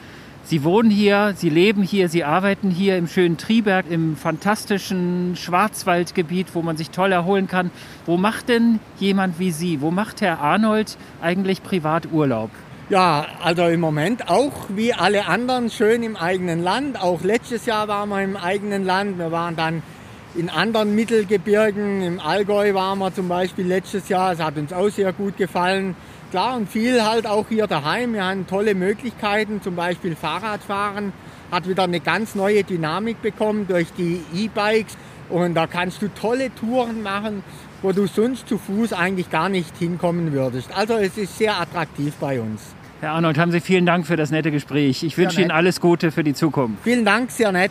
Sie 0.47 0.63
wohnen 0.63 0.91
hier, 0.91 1.33
Sie 1.35 1.49
leben 1.49 1.83
hier, 1.83 2.11
Sie 2.11 2.23
arbeiten 2.23 2.71
hier 2.71 2.99
im 2.99 3.09
schönen 3.09 3.39
Triberg, 3.39 3.87
im 3.89 4.15
fantastischen 4.15 5.37
Schwarzwaldgebiet, 5.37 6.49
wo 6.55 6.61
man 6.61 6.77
sich 6.77 6.91
toll 6.91 7.13
erholen 7.13 7.49
kann. 7.49 7.71
Wo 8.05 8.19
macht 8.19 8.51
denn 8.51 8.79
jemand 8.99 9.39
wie 9.39 9.51
Sie, 9.51 9.81
wo 9.81 9.91
macht 9.91 10.21
Herr 10.21 10.41
Arnold 10.41 10.99
eigentlich 11.23 11.63
Privaturlaub? 11.63 12.51
Ja, 12.91 13.25
also 13.43 13.63
im 13.63 13.81
Moment 13.81 14.29
auch 14.29 14.53
wie 14.69 14.93
alle 14.93 15.27
anderen 15.27 15.71
schön 15.71 16.03
im 16.03 16.15
eigenen 16.15 16.63
Land. 16.63 17.01
Auch 17.01 17.23
letztes 17.23 17.65
Jahr 17.65 17.89
waren 17.89 18.11
wir 18.11 18.21
im 18.21 18.37
eigenen 18.37 18.85
Land. 18.85 19.19
Wir 19.19 19.33
waren 19.33 19.57
dann 19.57 19.83
in 20.35 20.51
anderen 20.51 20.95
Mittelgebirgen. 20.95 22.03
Im 22.03 22.21
Allgäu 22.21 22.75
waren 22.75 22.99
wir 22.99 23.15
zum 23.15 23.29
Beispiel 23.29 23.67
letztes 23.67 24.11
Jahr. 24.11 24.33
Es 24.33 24.41
hat 24.41 24.59
uns 24.59 24.75
auch 24.75 24.91
sehr 24.91 25.15
gut 25.15 25.39
gefallen. 25.39 25.97
Klar 26.35 26.57
und 26.57 26.69
viel 26.69 27.05
halt 27.05 27.29
auch 27.29 27.47
hier 27.49 27.69
daheim. 27.69 28.15
Wir 28.15 28.25
haben 28.25 28.49
tolle 28.49 28.75
Möglichkeiten, 28.75 29.63
zum 29.63 29.77
Beispiel 29.77 30.17
Fahrradfahren 30.17 31.13
hat 31.53 31.69
wieder 31.69 31.85
eine 31.85 32.01
ganz 32.01 32.35
neue 32.35 32.65
Dynamik 32.65 33.23
bekommen 33.23 33.69
durch 33.69 33.87
die 33.97 34.21
E-Bikes. 34.35 34.97
Und 35.29 35.55
da 35.55 35.69
kannst 35.69 36.03
du 36.03 36.09
tolle 36.09 36.53
Touren 36.53 37.05
machen, 37.05 37.45
wo 37.83 37.93
du 37.93 38.09
sonst 38.09 38.49
zu 38.49 38.59
Fuß 38.59 38.93
eigentlich 38.93 39.31
gar 39.31 39.49
nicht 39.49 39.79
hinkommen 39.79 40.33
würdest. 40.33 40.77
Also 40.77 40.95
es 40.95 41.17
ist 41.17 41.39
sehr 41.39 41.61
attraktiv 41.61 42.13
bei 42.19 42.41
uns. 42.41 42.63
Herr 43.01 43.13
Arnold, 43.13 43.39
haben 43.39 43.53
Sie 43.53 43.61
vielen 43.61 43.87
Dank 43.87 44.05
für 44.05 44.17
das 44.17 44.33
nette 44.33 44.51
Gespräch. 44.51 45.05
Ich 45.05 45.17
wünsche 45.17 45.41
Ihnen 45.41 45.53
alles 45.53 45.81
Gute 45.81 46.11
für 46.11 46.25
die 46.25 46.35
Zukunft. 46.35 46.83
Vielen 46.83 47.05
Dank, 47.05 47.31
sehr 47.31 47.53
nett. 47.53 47.71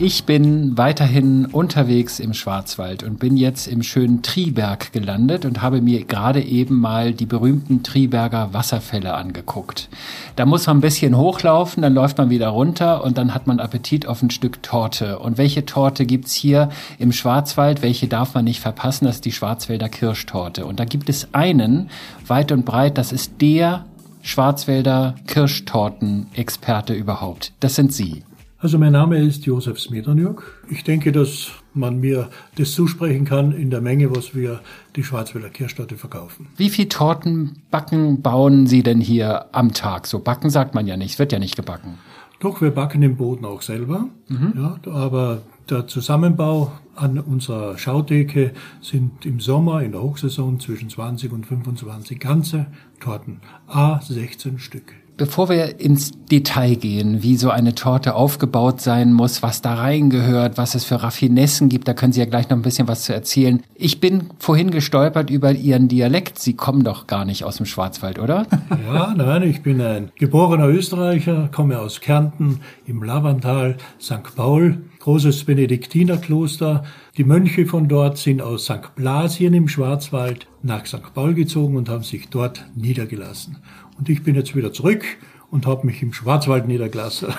Ich 0.00 0.24
bin 0.24 0.76
weiterhin 0.76 1.46
unterwegs 1.46 2.18
im 2.18 2.34
Schwarzwald 2.34 3.04
und 3.04 3.20
bin 3.20 3.36
jetzt 3.36 3.68
im 3.68 3.84
schönen 3.84 4.22
Triberg 4.22 4.92
gelandet 4.92 5.44
und 5.44 5.62
habe 5.62 5.80
mir 5.80 6.04
gerade 6.04 6.42
eben 6.42 6.80
mal 6.80 7.12
die 7.14 7.26
berühmten 7.26 7.84
Triberger 7.84 8.52
Wasserfälle 8.52 9.14
angeguckt. 9.14 9.88
Da 10.34 10.46
muss 10.46 10.66
man 10.66 10.78
ein 10.78 10.80
bisschen 10.80 11.16
hochlaufen, 11.16 11.80
dann 11.80 11.94
läuft 11.94 12.18
man 12.18 12.28
wieder 12.28 12.48
runter 12.48 13.04
und 13.04 13.18
dann 13.18 13.34
hat 13.34 13.46
man 13.46 13.60
Appetit 13.60 14.08
auf 14.08 14.20
ein 14.20 14.30
Stück 14.30 14.64
Torte. 14.64 15.20
Und 15.20 15.38
welche 15.38 15.64
Torte 15.64 16.06
gibt's 16.06 16.34
hier 16.34 16.70
im 16.98 17.12
Schwarzwald? 17.12 17.80
Welche 17.80 18.08
darf 18.08 18.34
man 18.34 18.46
nicht 18.46 18.60
verpassen? 18.60 19.04
Das 19.04 19.16
ist 19.16 19.24
die 19.24 19.32
Schwarzwälder 19.32 19.88
Kirschtorte. 19.88 20.66
Und 20.66 20.80
da 20.80 20.86
gibt 20.86 21.08
es 21.08 21.32
einen, 21.32 21.88
weit 22.26 22.50
und 22.50 22.64
breit, 22.64 22.98
das 22.98 23.12
ist 23.12 23.40
der 23.40 23.84
Schwarzwälder 24.22 25.14
Kirschtorten-Experte 25.28 26.94
überhaupt. 26.94 27.52
Das 27.60 27.76
sind 27.76 27.92
Sie. 27.92 28.24
Also 28.64 28.78
mein 28.78 28.92
Name 28.92 29.18
ist 29.18 29.44
Josef 29.44 29.78
Smetanjuk. 29.78 30.58
Ich 30.70 30.84
denke, 30.84 31.12
dass 31.12 31.50
man 31.74 32.00
mir 32.00 32.30
das 32.56 32.72
zusprechen 32.72 33.26
kann 33.26 33.52
in 33.52 33.68
der 33.68 33.82
Menge, 33.82 34.16
was 34.16 34.34
wir 34.34 34.62
die 34.96 35.04
Schwarzwälder 35.04 35.50
Kirschtorte 35.50 35.98
verkaufen. 35.98 36.46
Wie 36.56 36.70
viel 36.70 36.88
Tortenbacken 36.88 38.22
bauen 38.22 38.66
Sie 38.66 38.82
denn 38.82 39.02
hier 39.02 39.54
am 39.54 39.74
Tag? 39.74 40.06
So 40.06 40.18
backen 40.18 40.48
sagt 40.48 40.74
man 40.74 40.86
ja 40.86 40.96
nicht, 40.96 41.18
wird 41.18 41.30
ja 41.32 41.38
nicht 41.38 41.56
gebacken. 41.56 41.98
Doch, 42.40 42.62
wir 42.62 42.70
backen 42.70 43.02
den 43.02 43.18
Boden 43.18 43.44
auch 43.44 43.60
selber. 43.60 44.08
Mhm. 44.28 44.54
Ja, 44.56 44.78
aber 44.90 45.42
der 45.68 45.86
Zusammenbau 45.86 46.72
an 46.96 47.18
unserer 47.18 47.76
Schautheke 47.76 48.52
sind 48.80 49.26
im 49.26 49.40
Sommer 49.40 49.82
in 49.82 49.92
der 49.92 50.00
Hochsaison 50.00 50.58
zwischen 50.58 50.88
20 50.88 51.32
und 51.32 51.44
25 51.44 52.18
ganze 52.18 52.64
Torten, 52.98 53.42
a 53.66 54.00
16 54.00 54.58
Stück. 54.58 54.94
Bevor 55.16 55.48
wir 55.48 55.78
ins 55.78 56.10
Detail 56.28 56.74
gehen, 56.74 57.22
wie 57.22 57.36
so 57.36 57.50
eine 57.50 57.76
Torte 57.76 58.16
aufgebaut 58.16 58.80
sein 58.80 59.12
muss, 59.12 59.44
was 59.44 59.62
da 59.62 59.74
reingehört, 59.74 60.58
was 60.58 60.74
es 60.74 60.84
für 60.84 61.04
Raffinessen 61.04 61.68
gibt, 61.68 61.86
da 61.86 61.94
können 61.94 62.12
Sie 62.12 62.18
ja 62.18 62.26
gleich 62.26 62.50
noch 62.50 62.56
ein 62.56 62.62
bisschen 62.62 62.88
was 62.88 63.04
zu 63.04 63.14
erzählen. 63.14 63.62
Ich 63.76 64.00
bin 64.00 64.30
vorhin 64.40 64.72
gestolpert 64.72 65.30
über 65.30 65.52
Ihren 65.52 65.86
Dialekt. 65.86 66.40
Sie 66.40 66.54
kommen 66.54 66.82
doch 66.82 67.06
gar 67.06 67.24
nicht 67.24 67.44
aus 67.44 67.58
dem 67.58 67.66
Schwarzwald, 67.66 68.18
oder? 68.18 68.46
Ja, 68.92 69.14
nein, 69.16 69.42
ich 69.44 69.62
bin 69.62 69.80
ein 69.80 70.10
geborener 70.18 70.68
Österreicher, 70.68 71.48
komme 71.52 71.78
aus 71.78 72.00
Kärnten 72.00 72.60
im 72.86 73.02
Lavantal, 73.02 73.76
St. 74.00 74.34
Paul, 74.36 74.78
großes 75.00 75.44
Benediktinerkloster. 75.44 76.84
Die 77.16 77.22
Mönche 77.22 77.64
von 77.64 77.86
dort 77.86 78.18
sind 78.18 78.42
aus 78.42 78.64
St. 78.64 78.96
Blasien 78.96 79.54
im 79.54 79.68
Schwarzwald 79.68 80.48
nach 80.64 80.84
St. 80.84 81.14
Paul 81.14 81.34
gezogen 81.34 81.76
und 81.76 81.88
haben 81.88 82.02
sich 82.02 82.28
dort 82.28 82.64
niedergelassen. 82.74 83.58
Und 83.96 84.08
ich 84.08 84.24
bin 84.24 84.34
jetzt 84.34 84.56
wieder 84.56 84.72
zurück 84.72 85.04
und 85.52 85.64
habe 85.64 85.86
mich 85.86 86.02
im 86.02 86.12
Schwarzwald 86.12 86.66
niedergelassen. 86.66 87.28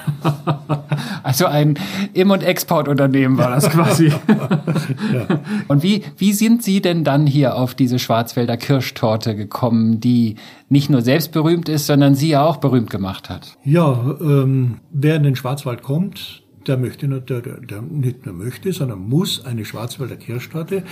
Also 1.24 1.48
ein 1.48 1.80
Im- 2.14 2.30
und 2.30 2.44
Exportunternehmen 2.44 3.38
war 3.40 3.50
das 3.50 3.68
quasi. 3.68 4.10
ja. 5.14 5.40
Und 5.68 5.82
wie, 5.82 6.04
wie 6.18 6.34
sind 6.34 6.62
Sie 6.62 6.82
denn 6.82 7.04
dann 7.04 7.26
hier 7.26 7.56
auf 7.56 7.74
diese 7.74 7.98
Schwarzwälder 7.98 8.58
Kirschtorte 8.58 9.36
gekommen, 9.36 10.00
die 10.00 10.36
nicht 10.70 10.92
nur 10.92 11.02
selbst 11.02 11.32
berühmt 11.32 11.68
ist, 11.68 11.88
sondern 11.88 12.14
Sie 12.14 12.30
ja 12.30 12.46
auch 12.46 12.58
berühmt 12.58 12.92
gemacht 12.92 13.32
hat? 13.32 13.58
Ja, 13.64 14.16
ähm, 14.22 14.78
wer 14.92 15.16
in 15.16 15.24
den 15.24 15.36
Schwarzwald 15.36 15.82
kommt, 15.82 16.44
der 16.68 16.78
möchte 16.78 17.08
nicht, 17.08 17.30
der, 17.30 17.42
der 17.42 17.82
nicht 17.82 18.26
nur 18.26 18.36
möchte, 18.36 18.74
sondern 18.74 19.08
muss 19.08 19.46
eine 19.46 19.66
Schwarzwälder 19.66 20.16
Kirschtorte 20.16 20.84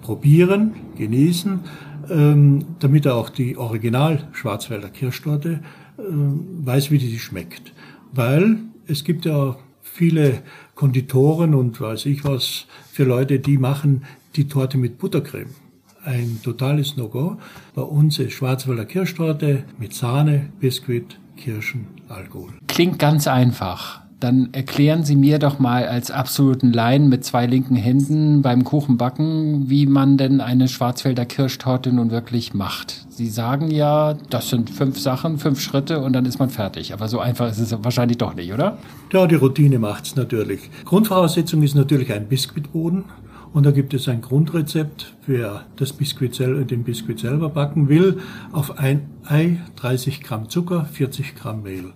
probieren, 0.00 0.74
genießen 0.96 1.60
ähm, 2.10 2.64
damit 2.78 3.06
er 3.06 3.16
auch 3.16 3.30
die 3.30 3.56
Original 3.56 4.28
Schwarzwälder 4.32 4.88
Kirschtorte 4.88 5.60
äh, 5.98 6.02
weiß, 6.02 6.90
wie 6.90 6.98
die 6.98 7.18
schmeckt. 7.18 7.72
Weil 8.12 8.58
es 8.86 9.04
gibt 9.04 9.24
ja 9.24 9.56
viele 9.82 10.42
Konditoren 10.74 11.54
und 11.54 11.80
weiß 11.80 12.06
ich 12.06 12.24
was 12.24 12.66
für 12.90 13.04
Leute, 13.04 13.38
die 13.38 13.58
machen 13.58 14.04
die 14.36 14.48
Torte 14.48 14.78
mit 14.78 14.98
Buttercreme. 14.98 15.50
Ein 16.04 16.40
totales 16.42 16.96
No-Go. 16.96 17.38
Bei 17.74 17.82
uns 17.82 18.18
ist 18.18 18.32
Schwarzwälder 18.32 18.84
Kirschtorte 18.84 19.64
mit 19.78 19.92
Sahne, 19.92 20.50
Biskuit, 20.60 21.18
Kirschen, 21.36 21.86
Alkohol. 22.08 22.50
Klingt 22.66 22.98
ganz 22.98 23.26
einfach 23.26 24.07
dann 24.20 24.48
erklären 24.52 25.04
Sie 25.04 25.14
mir 25.14 25.38
doch 25.38 25.60
mal 25.60 25.86
als 25.86 26.10
absoluten 26.10 26.72
Laien 26.72 27.08
mit 27.08 27.24
zwei 27.24 27.46
linken 27.46 27.76
Händen 27.76 28.42
beim 28.42 28.64
Kuchenbacken, 28.64 29.70
wie 29.70 29.86
man 29.86 30.16
denn 30.16 30.40
eine 30.40 30.66
Schwarzwälder 30.66 31.24
Kirschtorte 31.24 31.92
nun 31.92 32.10
wirklich 32.10 32.52
macht. 32.52 33.06
Sie 33.10 33.28
sagen 33.28 33.70
ja, 33.70 34.14
das 34.30 34.48
sind 34.48 34.70
fünf 34.70 34.98
Sachen, 34.98 35.38
fünf 35.38 35.60
Schritte 35.60 36.00
und 36.00 36.12
dann 36.14 36.24
ist 36.24 36.38
man 36.38 36.50
fertig. 36.50 36.92
Aber 36.92 37.06
so 37.08 37.20
einfach 37.20 37.48
ist 37.48 37.58
es 37.58 37.72
wahrscheinlich 37.84 38.18
doch 38.18 38.34
nicht, 38.34 38.52
oder? 38.52 38.78
Ja, 39.12 39.26
die 39.26 39.36
Routine 39.36 39.78
macht's 39.78 40.16
natürlich. 40.16 40.68
Grundvoraussetzung 40.84 41.62
ist 41.62 41.74
natürlich 41.74 42.12
ein 42.12 42.26
Biskuitboden. 42.26 43.04
Und 43.52 43.64
da 43.64 43.70
gibt 43.70 43.94
es 43.94 44.08
ein 44.08 44.20
Grundrezept, 44.20 45.14
wer 45.26 45.64
das 45.76 45.94
Biskuit 45.94 46.38
den 46.38 46.84
Biskuit 46.84 47.18
selber 47.18 47.48
backen 47.48 47.88
will. 47.88 48.18
Auf 48.52 48.78
ein 48.78 49.08
Ei 49.24 49.58
30 49.76 50.20
Gramm 50.20 50.50
Zucker, 50.50 50.84
40 50.84 51.34
Gramm 51.34 51.62
Mehl. 51.62 51.92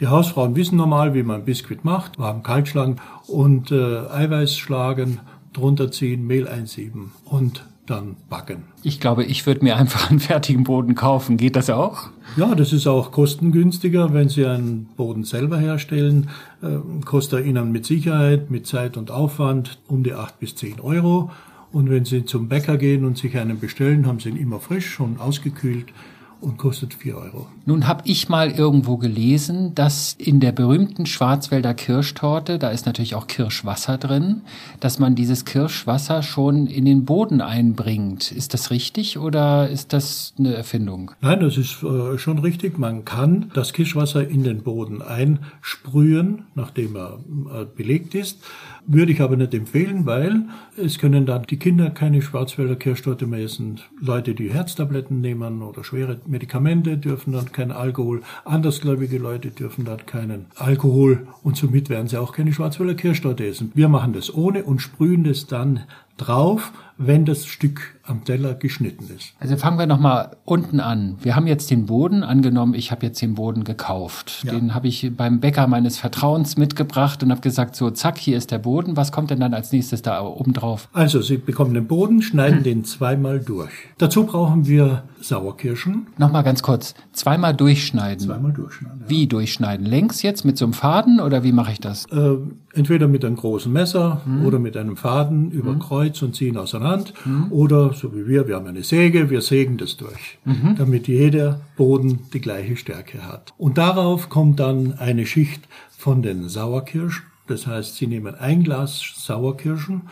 Die 0.00 0.08
Hausfrauen 0.08 0.56
wissen 0.56 0.76
normal, 0.76 1.12
wie 1.12 1.22
man 1.22 1.44
Biskuit 1.44 1.84
macht, 1.84 2.18
warm 2.18 2.42
kalt 2.42 2.68
schlagen 2.68 2.96
und 3.26 3.70
äh, 3.70 3.98
Eiweiß 4.08 4.56
schlagen, 4.56 5.20
drunter 5.52 5.92
ziehen, 5.92 6.26
Mehl 6.26 6.48
einsieben 6.48 7.12
und 7.26 7.66
dann 7.84 8.16
backen. 8.30 8.64
Ich 8.82 8.98
glaube, 8.98 9.24
ich 9.24 9.44
würde 9.46 9.62
mir 9.62 9.76
einfach 9.76 10.10
einen 10.10 10.20
fertigen 10.20 10.64
Boden 10.64 10.94
kaufen. 10.94 11.36
Geht 11.36 11.54
das 11.54 11.68
auch? 11.68 12.08
Ja, 12.36 12.54
das 12.54 12.72
ist 12.72 12.86
auch 12.86 13.12
kostengünstiger, 13.12 14.14
wenn 14.14 14.30
Sie 14.30 14.46
einen 14.46 14.86
Boden 14.96 15.24
selber 15.24 15.58
herstellen. 15.58 16.30
Äh, 16.62 16.78
kostet 17.04 17.40
er 17.40 17.44
Ihnen 17.44 17.70
mit 17.70 17.84
Sicherheit, 17.84 18.50
mit 18.50 18.66
Zeit 18.66 18.96
und 18.96 19.10
Aufwand 19.10 19.80
um 19.86 20.02
die 20.02 20.14
acht 20.14 20.38
bis 20.40 20.54
zehn 20.54 20.80
Euro. 20.80 21.30
Und 21.72 21.90
wenn 21.90 22.06
Sie 22.06 22.24
zum 22.24 22.48
Bäcker 22.48 22.78
gehen 22.78 23.04
und 23.04 23.18
sich 23.18 23.36
einen 23.36 23.60
bestellen, 23.60 24.06
haben 24.06 24.18
Sie 24.18 24.30
ihn 24.30 24.36
immer 24.36 24.60
frisch, 24.60 24.88
schon 24.88 25.18
ausgekühlt 25.18 25.92
und 26.40 26.58
kostet 26.58 26.94
4 26.94 27.16
Euro. 27.16 27.46
Nun 27.66 27.86
habe 27.86 28.02
ich 28.04 28.28
mal 28.28 28.50
irgendwo 28.50 28.96
gelesen, 28.96 29.74
dass 29.74 30.14
in 30.14 30.40
der 30.40 30.52
berühmten 30.52 31.06
Schwarzwälder 31.06 31.74
Kirschtorte, 31.74 32.58
da 32.58 32.70
ist 32.70 32.86
natürlich 32.86 33.14
auch 33.14 33.26
Kirschwasser 33.26 33.98
drin, 33.98 34.42
dass 34.80 34.98
man 34.98 35.14
dieses 35.14 35.44
Kirschwasser 35.44 36.22
schon 36.22 36.66
in 36.66 36.84
den 36.84 37.04
Boden 37.04 37.40
einbringt. 37.40 38.32
Ist 38.32 38.54
das 38.54 38.70
richtig 38.70 39.18
oder 39.18 39.68
ist 39.68 39.92
das 39.92 40.34
eine 40.38 40.54
Erfindung? 40.54 41.12
Nein, 41.20 41.40
das 41.40 41.56
ist 41.56 41.82
äh, 41.82 42.18
schon 42.18 42.38
richtig. 42.38 42.78
Man 42.78 43.04
kann 43.04 43.50
das 43.54 43.72
Kirschwasser 43.72 44.26
in 44.26 44.42
den 44.42 44.62
Boden 44.62 45.02
einsprühen, 45.02 46.44
nachdem 46.54 46.96
er 46.96 47.18
äh, 47.54 47.64
belegt 47.64 48.14
ist. 48.14 48.38
Würde 48.86 49.12
ich 49.12 49.20
aber 49.20 49.36
nicht 49.36 49.54
empfehlen, 49.54 50.06
weil 50.06 50.44
es 50.76 50.98
können 50.98 51.26
dann 51.26 51.44
die 51.44 51.58
Kinder 51.58 51.90
keine 51.90 52.22
Schwarzwälder 52.22 52.76
Kirschtorte 52.76 53.26
mehr 53.26 53.44
essen. 53.44 53.80
Leute, 54.00 54.34
die 54.34 54.52
Herztabletten 54.52 55.20
nehmen 55.20 55.62
oder 55.62 55.84
schwere 55.84 56.18
Medikamente 56.30 56.96
dürfen 56.96 57.32
dann 57.32 57.52
keinen 57.52 57.72
Alkohol. 57.72 58.22
Andersgläubige 58.44 59.18
Leute 59.18 59.50
dürfen 59.50 59.84
dann 59.84 60.06
keinen 60.06 60.46
Alkohol 60.54 61.26
und 61.42 61.56
somit 61.56 61.90
werden 61.90 62.08
sie 62.08 62.18
auch 62.18 62.32
keine 62.32 62.52
Schwarzwälder 62.52 62.94
Kirschtorte 62.94 63.46
essen. 63.46 63.72
Wir 63.74 63.88
machen 63.88 64.12
das 64.12 64.32
ohne 64.32 64.64
und 64.64 64.80
sprühen 64.80 65.24
das 65.24 65.46
dann 65.46 65.80
drauf, 66.16 66.72
wenn 67.02 67.24
das 67.24 67.46
Stück 67.46 67.98
am 68.04 68.24
Teller 68.24 68.54
geschnitten 68.54 69.04
ist. 69.16 69.32
Also 69.38 69.56
fangen 69.56 69.78
wir 69.78 69.86
nochmal 69.86 70.36
unten 70.44 70.80
an. 70.80 71.16
Wir 71.22 71.34
haben 71.34 71.46
jetzt 71.46 71.70
den 71.70 71.86
Boden, 71.86 72.22
angenommen, 72.22 72.74
ich 72.74 72.90
habe 72.90 73.06
jetzt 73.06 73.22
den 73.22 73.34
Boden 73.34 73.64
gekauft. 73.64 74.42
Ja. 74.44 74.52
Den 74.52 74.74
habe 74.74 74.88
ich 74.88 75.10
beim 75.16 75.40
Bäcker 75.40 75.66
meines 75.66 75.96
Vertrauens 75.96 76.58
mitgebracht 76.58 77.22
und 77.22 77.30
habe 77.30 77.40
gesagt, 77.40 77.74
so 77.74 77.90
zack, 77.90 78.18
hier 78.18 78.36
ist 78.36 78.50
der 78.50 78.58
Boden. 78.58 78.96
Was 78.96 79.12
kommt 79.12 79.30
denn 79.30 79.40
dann 79.40 79.54
als 79.54 79.72
nächstes 79.72 80.02
da 80.02 80.20
oben 80.22 80.52
drauf? 80.52 80.88
Also 80.92 81.22
Sie 81.22 81.38
bekommen 81.38 81.72
den 81.72 81.86
Boden, 81.86 82.20
schneiden 82.20 82.58
hm. 82.58 82.64
den 82.64 82.84
zweimal 82.84 83.40
durch. 83.40 83.70
Dazu 83.96 84.24
brauchen 84.24 84.66
wir 84.66 85.04
Sauerkirschen. 85.20 86.08
Nochmal 86.18 86.42
ganz 86.42 86.62
kurz, 86.62 86.94
zweimal 87.12 87.54
durchschneiden. 87.54 88.26
Zweimal 88.26 88.52
durchschneiden. 88.52 89.00
Ja. 89.02 89.08
Wie 89.08 89.26
durchschneiden? 89.26 89.86
Längs 89.86 90.22
jetzt 90.22 90.44
mit 90.44 90.58
so 90.58 90.66
einem 90.66 90.74
Faden 90.74 91.20
oder 91.20 91.44
wie 91.44 91.52
mache 91.52 91.72
ich 91.72 91.80
das? 91.80 92.04
Äh, 92.06 92.36
entweder 92.72 93.08
mit 93.08 93.24
einem 93.24 93.36
großen 93.36 93.72
Messer 93.72 94.20
hm. 94.24 94.44
oder 94.44 94.58
mit 94.58 94.76
einem 94.76 94.96
Faden 94.96 95.50
über 95.50 95.72
hm. 95.72 95.80
Kreuz 95.80 96.22
und 96.22 96.36
ziehen 96.36 96.56
auseinander. 96.56 97.10
Oder 97.50 97.92
so 97.92 98.14
wie 98.14 98.26
wir, 98.26 98.46
wir 98.48 98.56
haben 98.56 98.66
eine 98.66 98.82
Säge, 98.82 99.30
wir 99.30 99.40
sägen 99.40 99.76
das 99.76 99.96
durch, 99.96 100.38
damit 100.76 101.08
jeder 101.08 101.60
Boden 101.76 102.20
die 102.32 102.40
gleiche 102.40 102.76
Stärke 102.76 103.26
hat. 103.26 103.52
Und 103.58 103.78
darauf 103.78 104.28
kommt 104.28 104.60
dann 104.60 104.94
eine 104.98 105.26
Schicht 105.26 105.68
von 105.96 106.22
den 106.22 106.48
Sauerkirschen. 106.48 107.24
Das 107.46 107.66
heißt, 107.66 107.96
Sie 107.96 108.06
nehmen 108.06 108.34
ein 108.34 108.62
Glas 108.62 109.00
Sauerkirschen, 109.16 110.02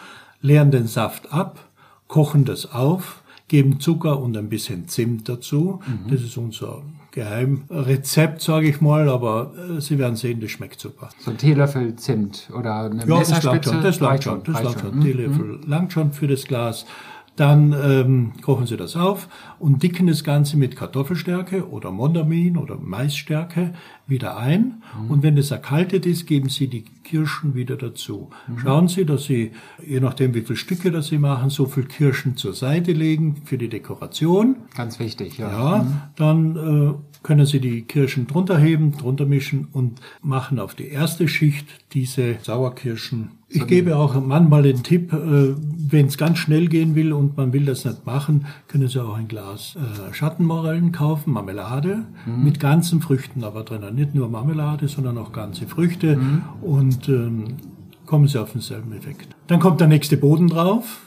leeren 0.41 0.71
den 0.71 0.87
Saft 0.87 1.33
ab, 1.33 1.69
kochen 2.09 2.45
das 2.45 2.73
auf, 2.73 3.23
geben 3.49 3.81
Zucker 3.81 4.21
und 4.21 4.37
ein 4.37 4.49
bisschen 4.49 4.88
Zimt 4.88 5.28
dazu. 5.28 5.81
Mhm. 5.87 6.11
Das 6.11 6.23
ist 6.23 6.37
unser 6.37 6.83
Geheimrezept, 7.11 8.43
sage 8.43 8.69
ich 8.69 8.81
mal, 8.81 9.09
aber 9.09 9.52
äh, 9.76 9.81
Sie 9.81 9.99
werden 9.99 10.17
sehen, 10.17 10.40
das 10.40 10.50
schmeckt 10.50 10.78
super. 10.78 11.09
So 11.19 11.31
ein 11.31 11.38
Teelöffel 11.38 11.97
Zimt 11.97 12.49
oder 12.57 12.83
eine 12.85 13.07
ja, 13.07 13.19
Messerspitze? 13.19 13.81
Das 13.83 14.00
langt 14.00 14.23
schon, 14.25 14.45
das 14.45 14.62
langt 14.62 14.62
schon. 14.62 14.62
Das 14.62 14.62
langt 14.62 14.81
schon. 14.81 15.00
Teelöffel 15.00 15.45
mhm. 15.45 15.62
langt 15.67 15.93
schon 15.93 16.12
für 16.12 16.26
das 16.28 16.45
Glas. 16.45 16.87
Dann 17.38 17.73
ähm, 17.73 18.33
kochen 18.42 18.66
Sie 18.66 18.76
das 18.76 18.97
auf 18.97 19.28
und 19.61 19.80
dicken 19.85 20.09
das 20.09 20.25
Ganze 20.25 20.57
mit 20.57 20.75
Kartoffelstärke 20.75 21.68
oder 21.71 21.92
Mondamin 21.92 22.57
oder 22.57 22.76
Maisstärke 22.76 23.75
wieder 24.09 24.37
ein. 24.37 24.83
Mhm. 25.00 25.11
Und 25.11 25.23
wenn 25.23 25.38
es 25.38 25.52
erkaltet 25.52 26.04
ist, 26.04 26.26
geben 26.26 26.49
Sie 26.49 26.66
die 26.66 26.83
Kirschen 27.04 27.54
wieder 27.54 27.76
dazu. 27.76 28.30
Mhm. 28.49 28.59
Schauen 28.59 28.88
Sie, 28.88 29.04
dass 29.04 29.23
Sie, 29.25 29.52
je 29.87 30.00
nachdem 30.00 30.35
wie 30.35 30.40
viele 30.40 30.57
Stücke 30.57 30.90
das 30.90 31.07
Sie 31.07 31.18
machen, 31.18 31.49
so 31.49 31.66
viel 31.66 31.85
Kirschen 31.85 32.37
zur 32.37 32.54
Seite 32.54 32.90
legen 32.90 33.37
für 33.45 33.57
die 33.57 33.68
Dekoration. 33.68 34.57
Ganz 34.75 34.99
wichtig, 34.99 35.38
ja. 35.38 35.49
Ja, 35.49 35.83
mhm. 35.85 36.00
dann 36.16 36.57
äh, 36.57 37.08
können 37.23 37.47
Sie 37.47 37.61
die 37.61 37.83
Kirschen 37.83 38.27
drunter 38.27 38.59
heben, 38.59 38.97
drunter 38.97 39.27
mischen 39.27 39.69
und 39.73 40.01
machen 40.23 40.59
auf 40.59 40.75
die 40.75 40.89
erste 40.89 41.29
Schicht 41.29 41.67
diese 41.93 42.37
Sauerkirschen. 42.43 43.33
Ich 43.51 43.67
gebe 43.67 43.97
auch 43.97 44.21
manchmal 44.21 44.63
den 44.63 44.83
Tipp, 44.83 45.13
äh, 45.13 45.55
wenn 45.57 46.07
es 46.07 46.19
ganz 46.19 46.39
schnell 46.39 46.69
gehen 46.69 46.95
will 46.95 47.15
und 47.15 47.37
man 47.39 47.53
will 47.55 47.65
das 47.65 47.87
nicht 47.87 48.05
machen, 48.05 48.47
können 48.67 48.89
Sie 48.89 49.03
auch 49.03 49.17
ein 49.17 49.27
Glas 49.27 49.77
äh, 49.77 50.13
Schattenmorellen 50.13 50.93
kaufen, 50.93 51.33
Marmelade, 51.33 52.05
mhm. 52.27 52.45
mit 52.45 52.61
ganzen 52.61 53.01
Früchten 53.01 53.45
aber 53.45 53.65
drinnen. 53.65 53.95
Nicht 53.95 54.15
nur 54.15 54.29
Marmelade, 54.29 54.87
sondern 54.89 55.17
auch 55.17 55.33
ganze 55.33 55.67
Früchte 55.67 56.17
mhm. 56.17 56.43
und 56.61 57.09
ähm, 57.09 57.57
kommen 58.05 58.29
Sie 58.29 58.41
auf 58.41 58.53
denselben 58.53 58.93
Effekt. 58.93 59.35
Dann 59.47 59.61
kommt 59.61 59.81
der 59.81 59.89
nächste 59.89 60.19
Boden 60.19 60.49
drauf. 60.49 61.01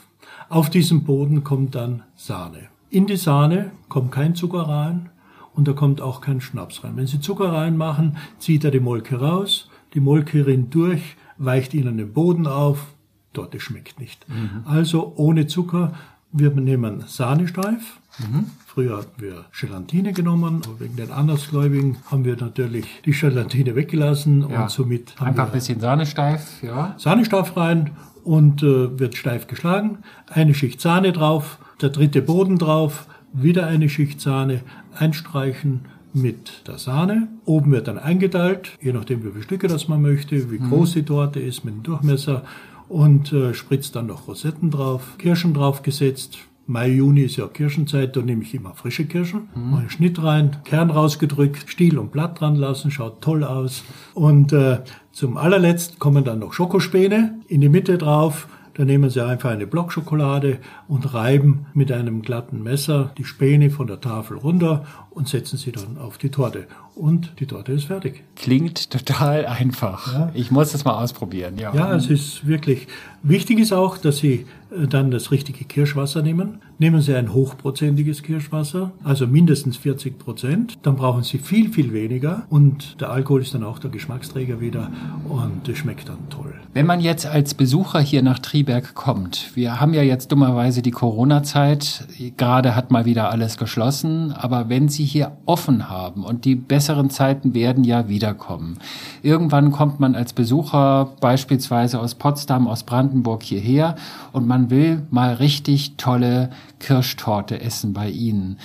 Auf 0.48 0.68
diesem 0.68 1.04
Boden 1.04 1.44
kommt 1.44 1.76
dann 1.76 2.02
Sahne. 2.14 2.68
In 2.90 3.06
die 3.06 3.16
Sahne 3.16 3.70
kommt 3.88 4.12
kein 4.12 4.34
Zucker 4.34 4.68
rein, 4.68 5.10
und 5.54 5.68
da 5.68 5.72
kommt 5.72 6.00
auch 6.00 6.20
kein 6.20 6.40
Schnaps 6.40 6.84
rein. 6.84 6.96
Wenn 6.96 7.06
Sie 7.06 7.20
Zucker 7.20 7.52
reinmachen, 7.52 8.16
zieht 8.38 8.64
er 8.64 8.70
die 8.70 8.80
Molke 8.80 9.16
raus, 9.16 9.68
die 9.94 10.00
Molke 10.00 10.46
rinnt 10.46 10.74
durch, 10.74 11.16
weicht 11.38 11.74
Ihnen 11.74 11.98
den 11.98 12.12
Boden 12.12 12.46
auf, 12.46 12.86
dort 13.32 13.60
schmeckt 13.60 14.00
nicht. 14.00 14.26
Mhm. 14.28 14.62
Also 14.64 15.12
ohne 15.16 15.46
Zucker, 15.46 15.92
wir 16.32 16.50
nehmen 16.50 17.04
Sahnesteif. 17.06 17.98
Mhm. 18.18 18.46
Früher 18.66 18.98
hatten 18.98 19.20
wir 19.20 19.44
Gelatine 19.58 20.12
genommen, 20.12 20.62
aber 20.64 20.80
wegen 20.80 20.96
den 20.96 21.10
Andersgläubigen 21.10 21.98
haben 22.10 22.24
wir 22.24 22.36
natürlich 22.36 22.86
die 23.04 23.12
Gelatine 23.12 23.74
weggelassen 23.74 24.48
ja. 24.48 24.62
und 24.62 24.70
somit 24.70 25.20
einfach 25.20 25.46
ein 25.46 25.52
bisschen 25.52 25.80
Sahnesteif, 25.80 26.62
ja. 26.62 26.94
Sahnesteif 26.96 27.54
rein 27.56 27.90
und 28.24 28.62
äh, 28.62 28.98
wird 28.98 29.14
steif 29.16 29.46
geschlagen, 29.46 29.98
eine 30.28 30.54
Schicht 30.54 30.80
Sahne 30.80 31.12
drauf, 31.12 31.58
der 31.82 31.90
dritte 31.90 32.22
Boden 32.22 32.58
drauf, 32.58 33.06
wieder 33.32 33.66
eine 33.66 33.88
Schicht 33.88 34.20
Sahne 34.20 34.60
einstreichen 34.94 35.80
mit 36.12 36.66
der 36.66 36.78
Sahne. 36.78 37.28
Oben 37.44 37.72
wird 37.72 37.88
dann 37.88 37.98
eingeteilt, 37.98 38.72
je 38.80 38.92
nachdem 38.92 39.24
wie 39.24 39.30
viele 39.30 39.42
Stücke 39.42 39.68
das 39.68 39.88
man 39.88 40.02
möchte, 40.02 40.50
wie 40.50 40.58
mhm. 40.58 40.68
groß 40.68 40.92
die 40.92 41.04
Torte 41.04 41.40
ist 41.40 41.64
mit 41.64 41.74
dem 41.74 41.82
Durchmesser 41.82 42.44
und 42.88 43.32
äh, 43.32 43.54
spritzt 43.54 43.96
dann 43.96 44.06
noch 44.06 44.28
Rosetten 44.28 44.70
drauf, 44.70 45.16
Kirschen 45.18 45.54
draufgesetzt. 45.54 46.38
Mai, 46.66 46.90
Juni 46.90 47.22
ist 47.22 47.36
ja 47.36 47.48
Kirschenzeit, 47.48 48.14
da 48.14 48.20
nehme 48.20 48.42
ich 48.42 48.54
immer 48.54 48.74
frische 48.74 49.04
Kirschen, 49.06 49.48
mhm. 49.54 49.70
mache 49.70 49.80
einen 49.80 49.90
Schnitt 49.90 50.22
rein, 50.22 50.58
Kern 50.64 50.90
rausgedrückt, 50.90 51.68
Stiel 51.68 51.98
und 51.98 52.12
Blatt 52.12 52.40
dran 52.40 52.56
lassen, 52.56 52.90
schaut 52.90 53.20
toll 53.20 53.42
aus. 53.42 53.82
Und 54.14 54.52
äh, 54.52 54.78
zum 55.10 55.36
allerletzt 55.36 55.98
kommen 55.98 56.24
dann 56.24 56.38
noch 56.38 56.52
Schokospäne 56.52 57.40
in 57.48 57.62
die 57.62 57.68
Mitte 57.68 57.98
drauf, 57.98 58.46
da 58.74 58.84
nehmen 58.84 59.10
Sie 59.10 59.24
einfach 59.24 59.50
eine 59.50 59.66
Blockschokolade 59.66 60.58
und 60.88 61.12
reiben 61.12 61.66
mit 61.74 61.92
einem 61.92 62.22
glatten 62.22 62.62
Messer 62.62 63.12
die 63.18 63.24
Späne 63.24 63.70
von 63.70 63.86
der 63.86 64.00
Tafel 64.00 64.38
runter 64.38 64.84
und 65.14 65.28
setzen 65.28 65.58
sie 65.58 65.72
dann 65.72 65.98
auf 65.98 66.18
die 66.18 66.30
Torte. 66.30 66.66
Und 66.94 67.32
die 67.40 67.46
Torte 67.46 67.72
ist 67.72 67.84
fertig. 67.84 68.22
Klingt 68.36 68.90
total 68.90 69.46
einfach. 69.46 70.12
Ja. 70.12 70.30
Ich 70.34 70.50
muss 70.50 70.72
das 70.72 70.84
mal 70.84 71.02
ausprobieren. 71.02 71.56
Ja, 71.56 71.74
ja 71.74 71.94
es 71.94 72.08
ist 72.08 72.46
wirklich. 72.46 72.86
Wichtig 73.22 73.60
ist 73.60 73.72
auch, 73.72 73.98
dass 73.98 74.18
Sie 74.18 74.46
äh, 74.70 74.88
dann 74.88 75.10
das 75.10 75.30
richtige 75.30 75.64
Kirschwasser 75.64 76.22
nehmen. 76.22 76.60
Nehmen 76.78 77.00
Sie 77.00 77.14
ein 77.14 77.32
hochprozentiges 77.32 78.22
Kirschwasser, 78.22 78.90
also 79.04 79.28
mindestens 79.28 79.76
40 79.76 80.18
Prozent. 80.18 80.78
Dann 80.82 80.96
brauchen 80.96 81.22
Sie 81.22 81.38
viel, 81.38 81.72
viel 81.72 81.92
weniger. 81.92 82.44
Und 82.50 83.00
der 83.00 83.10
Alkohol 83.10 83.42
ist 83.42 83.54
dann 83.54 83.62
auch 83.62 83.78
der 83.78 83.90
Geschmacksträger 83.90 84.60
wieder. 84.60 84.90
Und 85.28 85.68
es 85.68 85.78
schmeckt 85.78 86.08
dann 86.08 86.28
toll. 86.30 86.52
Wenn 86.74 86.86
man 86.86 87.00
jetzt 87.00 87.24
als 87.24 87.54
Besucher 87.54 88.00
hier 88.00 88.22
nach 88.22 88.40
Triberg 88.40 88.94
kommt, 88.94 89.52
wir 89.54 89.80
haben 89.80 89.94
ja 89.94 90.02
jetzt 90.02 90.32
dummerweise 90.32 90.82
die 90.82 90.90
Corona-Zeit. 90.90 92.08
Gerade 92.36 92.74
hat 92.74 92.90
mal 92.90 93.04
wieder 93.04 93.30
alles 93.30 93.56
geschlossen. 93.56 94.32
Aber 94.32 94.68
wenn 94.68 94.88
Sie 94.88 95.01
hier 95.04 95.36
offen 95.46 95.88
haben 95.88 96.24
und 96.24 96.44
die 96.44 96.54
besseren 96.54 97.10
Zeiten 97.10 97.54
werden 97.54 97.84
ja 97.84 98.08
wiederkommen. 98.08 98.78
Irgendwann 99.22 99.72
kommt 99.72 100.00
man 100.00 100.14
als 100.14 100.32
Besucher 100.32 101.12
beispielsweise 101.20 102.00
aus 102.00 102.14
Potsdam, 102.14 102.68
aus 102.68 102.84
Brandenburg 102.84 103.42
hierher 103.42 103.96
und 104.32 104.46
man 104.46 104.70
will 104.70 105.02
mal 105.10 105.34
richtig 105.34 105.96
tolle 105.96 106.50
Kirschtorte 106.78 107.60
essen 107.60 107.92
bei 107.92 108.10
Ihnen. 108.10 108.58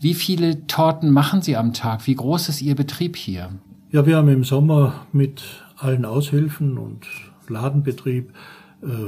Wie 0.00 0.14
viele 0.14 0.66
Torten 0.66 1.10
machen 1.10 1.42
Sie 1.42 1.56
am 1.56 1.72
Tag? 1.72 2.06
Wie 2.06 2.14
groß 2.14 2.48
ist 2.48 2.62
Ihr 2.62 2.74
Betrieb 2.74 3.16
hier? 3.16 3.50
Ja, 3.90 4.06
wir 4.06 4.16
haben 4.16 4.28
im 4.28 4.42
Sommer 4.42 5.06
mit 5.12 5.42
allen 5.76 6.04
Aushilfen 6.04 6.78
und 6.78 7.06
Ladenbetrieb 7.48 8.32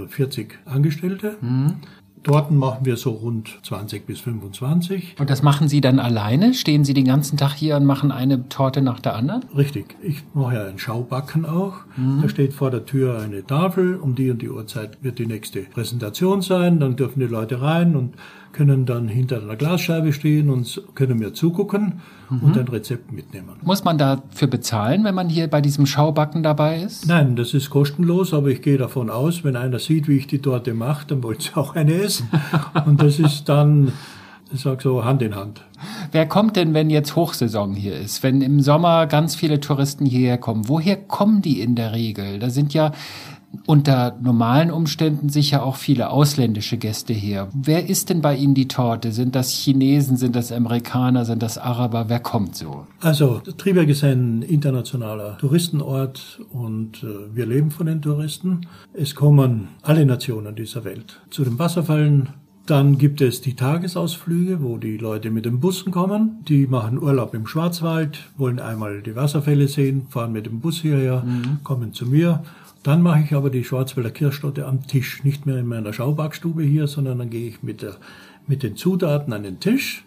40 0.08 0.52
äh, 0.52 0.70
Angestellte. 0.70 1.36
Mhm. 1.40 1.76
Torten 2.24 2.56
machen 2.56 2.84
wir 2.84 2.96
so 2.96 3.10
rund 3.10 3.58
20 3.62 4.06
bis 4.06 4.20
25. 4.20 5.16
Und 5.18 5.30
das 5.30 5.42
machen 5.42 5.68
Sie 5.68 5.80
dann 5.80 5.98
alleine? 6.00 6.54
Stehen 6.54 6.84
Sie 6.84 6.94
den 6.94 7.04
ganzen 7.04 7.36
Tag 7.36 7.52
hier 7.52 7.76
und 7.76 7.84
machen 7.84 8.10
eine 8.10 8.48
Torte 8.48 8.82
nach 8.82 8.98
der 8.98 9.14
anderen? 9.14 9.44
Richtig. 9.56 9.94
Ich 10.02 10.24
mache 10.32 10.54
ja 10.54 10.64
ein 10.64 10.78
Schaubacken 10.78 11.44
auch. 11.44 11.74
Mhm. 11.96 12.22
Da 12.22 12.28
steht 12.28 12.54
vor 12.54 12.70
der 12.70 12.86
Tür 12.86 13.20
eine 13.20 13.46
Tafel. 13.46 13.96
Um 13.96 14.14
die 14.14 14.30
und 14.30 14.42
die 14.42 14.48
Uhrzeit 14.48 14.98
wird 15.02 15.18
die 15.18 15.26
nächste 15.26 15.60
Präsentation 15.60 16.42
sein. 16.42 16.80
Dann 16.80 16.96
dürfen 16.96 17.20
die 17.20 17.26
Leute 17.26 17.60
rein 17.60 17.94
und 17.94 18.14
können 18.54 18.86
dann 18.86 19.08
hinter 19.08 19.42
einer 19.42 19.56
Glasscheibe 19.56 20.14
stehen 20.14 20.48
und 20.48 20.82
können 20.94 21.18
mir 21.18 21.34
zugucken 21.34 22.00
mhm. 22.30 22.40
und 22.40 22.56
ein 22.56 22.68
Rezept 22.68 23.12
mitnehmen. 23.12 23.56
Muss 23.62 23.84
man 23.84 23.98
dafür 23.98 24.48
bezahlen, 24.48 25.04
wenn 25.04 25.14
man 25.14 25.28
hier 25.28 25.48
bei 25.48 25.60
diesem 25.60 25.84
Schaubacken 25.84 26.42
dabei 26.42 26.80
ist? 26.80 27.06
Nein, 27.06 27.36
das 27.36 27.52
ist 27.52 27.68
kostenlos, 27.68 28.32
aber 28.32 28.48
ich 28.48 28.62
gehe 28.62 28.78
davon 28.78 29.10
aus, 29.10 29.44
wenn 29.44 29.56
einer 29.56 29.78
sieht, 29.78 30.08
wie 30.08 30.16
ich 30.16 30.26
die 30.26 30.38
Torte 30.38 30.72
mache, 30.72 31.06
dann 31.08 31.22
wollte 31.22 31.44
sie 31.44 31.56
auch 31.56 31.74
eine 31.74 31.92
essen. 31.94 32.30
und 32.86 33.02
das 33.02 33.18
ist 33.18 33.48
dann 33.50 33.92
ich 34.52 34.60
sag 34.60 34.82
so 34.82 35.04
Hand 35.04 35.20
in 35.20 35.34
Hand. 35.34 35.62
Wer 36.12 36.26
kommt 36.26 36.54
denn, 36.54 36.74
wenn 36.74 36.88
jetzt 36.88 37.16
Hochsaison 37.16 37.74
hier 37.74 37.96
ist? 37.96 38.22
Wenn 38.22 38.40
im 38.40 38.60
Sommer 38.60 39.06
ganz 39.06 39.34
viele 39.34 39.58
Touristen 39.58 40.06
hierher 40.06 40.38
kommen, 40.38 40.68
woher 40.68 40.96
kommen 40.96 41.42
die 41.42 41.60
in 41.60 41.74
der 41.74 41.92
Regel? 41.92 42.38
Da 42.38 42.50
sind 42.50 42.72
ja 42.72 42.92
unter 43.66 44.16
normalen 44.20 44.70
Umständen 44.70 45.28
sicher 45.28 45.62
auch 45.62 45.76
viele 45.76 46.10
ausländische 46.10 46.76
Gäste 46.76 47.12
hier. 47.12 47.48
Wer 47.54 47.88
isst 47.88 48.10
denn 48.10 48.20
bei 48.20 48.36
Ihnen 48.36 48.54
die 48.54 48.68
Torte? 48.68 49.12
Sind 49.12 49.34
das 49.34 49.50
Chinesen, 49.50 50.16
sind 50.16 50.36
das 50.36 50.52
Amerikaner, 50.52 51.24
sind 51.24 51.42
das 51.42 51.58
Araber? 51.58 52.08
Wer 52.08 52.20
kommt 52.20 52.56
so? 52.56 52.86
Also 53.00 53.40
Triberg 53.56 53.88
ist 53.88 54.04
ein 54.04 54.42
internationaler 54.42 55.38
Touristenort 55.38 56.40
und 56.52 57.02
äh, 57.02 57.34
wir 57.34 57.46
leben 57.46 57.70
von 57.70 57.86
den 57.86 58.02
Touristen. 58.02 58.66
Es 58.92 59.14
kommen 59.14 59.68
alle 59.82 60.06
Nationen 60.06 60.54
dieser 60.54 60.84
Welt 60.84 61.20
zu 61.30 61.44
den 61.44 61.58
Wasserfallen. 61.58 62.30
Dann 62.66 62.96
gibt 62.96 63.20
es 63.20 63.42
die 63.42 63.56
Tagesausflüge, 63.56 64.62
wo 64.62 64.78
die 64.78 64.96
Leute 64.96 65.30
mit 65.30 65.44
den 65.44 65.60
Bussen 65.60 65.92
kommen. 65.92 66.38
Die 66.48 66.66
machen 66.66 67.02
Urlaub 67.02 67.34
im 67.34 67.46
Schwarzwald, 67.46 68.18
wollen 68.38 68.58
einmal 68.58 69.02
die 69.02 69.14
Wasserfälle 69.14 69.68
sehen, 69.68 70.06
fahren 70.08 70.32
mit 70.32 70.46
dem 70.46 70.60
Bus 70.60 70.80
hierher, 70.80 71.22
mhm. 71.24 71.58
kommen 71.62 71.92
zu 71.92 72.06
mir 72.06 72.42
dann 72.84 73.00
mache 73.00 73.22
ich 73.24 73.34
aber 73.34 73.50
die 73.50 73.64
Schwarzwälder 73.64 74.10
Kirschtorte 74.10 74.66
am 74.66 74.86
Tisch. 74.86 75.24
Nicht 75.24 75.46
mehr 75.46 75.58
in 75.58 75.66
meiner 75.66 75.92
Schaubackstube 75.92 76.62
hier, 76.62 76.86
sondern 76.86 77.18
dann 77.18 77.30
gehe 77.30 77.48
ich 77.48 77.62
mit, 77.62 77.82
der, 77.82 77.96
mit 78.46 78.62
den 78.62 78.76
Zutaten 78.76 79.32
an 79.32 79.42
den 79.42 79.58
Tisch. 79.58 80.04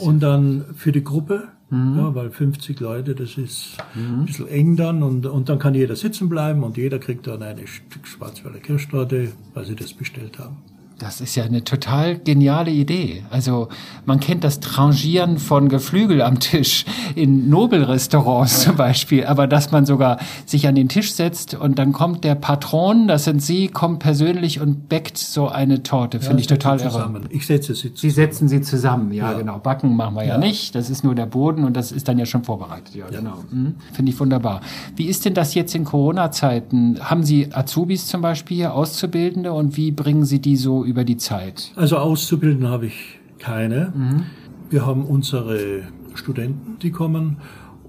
und 0.00 0.20
dann 0.20 0.64
für 0.76 0.92
die 0.92 1.02
Gruppe, 1.02 1.48
mhm. 1.70 1.98
ja, 1.98 2.14
weil 2.14 2.30
50 2.30 2.78
Leute, 2.80 3.14
das 3.14 3.36
ist 3.36 3.76
mhm. 3.94 4.20
ein 4.20 4.26
bisschen 4.26 4.48
eng 4.48 4.76
dann. 4.76 5.02
Und, 5.02 5.26
und 5.26 5.48
dann 5.48 5.58
kann 5.58 5.74
jeder 5.74 5.96
sitzen 5.96 6.28
bleiben 6.28 6.62
und 6.62 6.76
jeder 6.76 7.00
kriegt 7.00 7.26
dann 7.26 7.42
eine 7.42 7.66
Stück 7.66 8.06
Schwarzwälder 8.06 8.60
Kirschtorte, 8.60 9.32
weil 9.54 9.64
sie 9.64 9.74
das 9.74 9.92
bestellt 9.92 10.38
haben. 10.38 10.58
Das 10.98 11.20
ist 11.20 11.36
ja 11.36 11.44
eine 11.44 11.62
total 11.62 12.18
geniale 12.18 12.72
Idee. 12.72 13.22
Also 13.30 13.68
man 14.04 14.18
kennt 14.18 14.42
das 14.42 14.58
Trangieren 14.58 15.38
von 15.38 15.68
Geflügel 15.68 16.22
am 16.22 16.40
Tisch 16.40 16.84
in 17.14 17.48
Nobelrestaurants 17.48 18.62
zum 18.62 18.74
Beispiel, 18.74 19.24
aber 19.24 19.46
dass 19.46 19.70
man 19.70 19.86
sogar 19.86 20.18
sich 20.44 20.66
an 20.66 20.74
den 20.74 20.88
Tisch 20.88 21.12
setzt 21.12 21.54
und 21.54 21.78
dann 21.78 21.92
kommt 21.92 22.24
der 22.24 22.34
Patron, 22.34 23.06
das 23.06 23.24
sind 23.24 23.40
Sie, 23.40 23.68
kommt 23.68 24.00
persönlich 24.00 24.60
und 24.60 24.88
bäckt 24.88 25.18
so 25.18 25.48
eine 25.48 25.84
Torte, 25.84 26.18
finde 26.18 26.36
ja, 26.36 26.40
ich 26.40 26.46
total 26.48 26.80
irre. 26.80 27.20
Ich 27.30 27.46
setze 27.46 27.76
sie 27.76 27.94
zusammen. 27.94 27.96
Sie 27.96 28.10
setzen 28.10 28.48
sie 28.48 28.60
zusammen, 28.62 29.12
ja, 29.12 29.30
ja. 29.30 29.38
genau. 29.38 29.58
Backen 29.58 29.94
machen 29.94 30.16
wir 30.16 30.24
ja. 30.24 30.34
ja. 30.34 30.38
nicht, 30.38 30.74
das 30.74 30.90
ist 30.90 31.04
nur 31.04 31.14
der 31.14 31.26
Boden 31.26 31.62
und 31.62 31.76
das 31.76 31.92
ist 31.92 32.08
dann 32.08 32.18
ja 32.18 32.26
schon 32.26 32.42
vorbereitet. 32.42 32.96
Ja, 32.96 33.06
genau. 33.08 33.44
Mhm. 33.52 33.76
Finde 33.92 34.10
ich 34.10 34.18
wunderbar. 34.18 34.62
Wie 34.96 35.06
ist 35.06 35.24
denn 35.24 35.34
das 35.34 35.54
jetzt 35.54 35.76
in 35.76 35.84
Corona-Zeiten? 35.84 36.98
Haben 37.00 37.22
Sie 37.22 37.52
Azubis 37.52 38.08
zum 38.08 38.20
Beispiel, 38.20 38.66
Auszubildende 38.66 39.52
und 39.52 39.76
wie 39.76 39.92
bringen 39.92 40.24
Sie 40.24 40.40
die 40.40 40.56
so 40.56 40.87
über 40.88 41.04
die 41.04 41.16
Zeit? 41.16 41.72
Also 41.76 41.98
Auszubildende 41.98 42.68
habe 42.68 42.86
ich 42.86 43.20
keine. 43.38 43.92
Mhm. 43.94 44.24
Wir 44.70 44.84
haben 44.86 45.04
unsere 45.04 45.82
Studenten, 46.14 46.78
die 46.80 46.90
kommen 46.90 47.38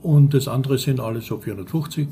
und 0.01 0.33
das 0.33 0.47
andere 0.47 0.77
sind 0.77 0.99
alles 0.99 1.25
so 1.25 1.39
450 1.39 2.07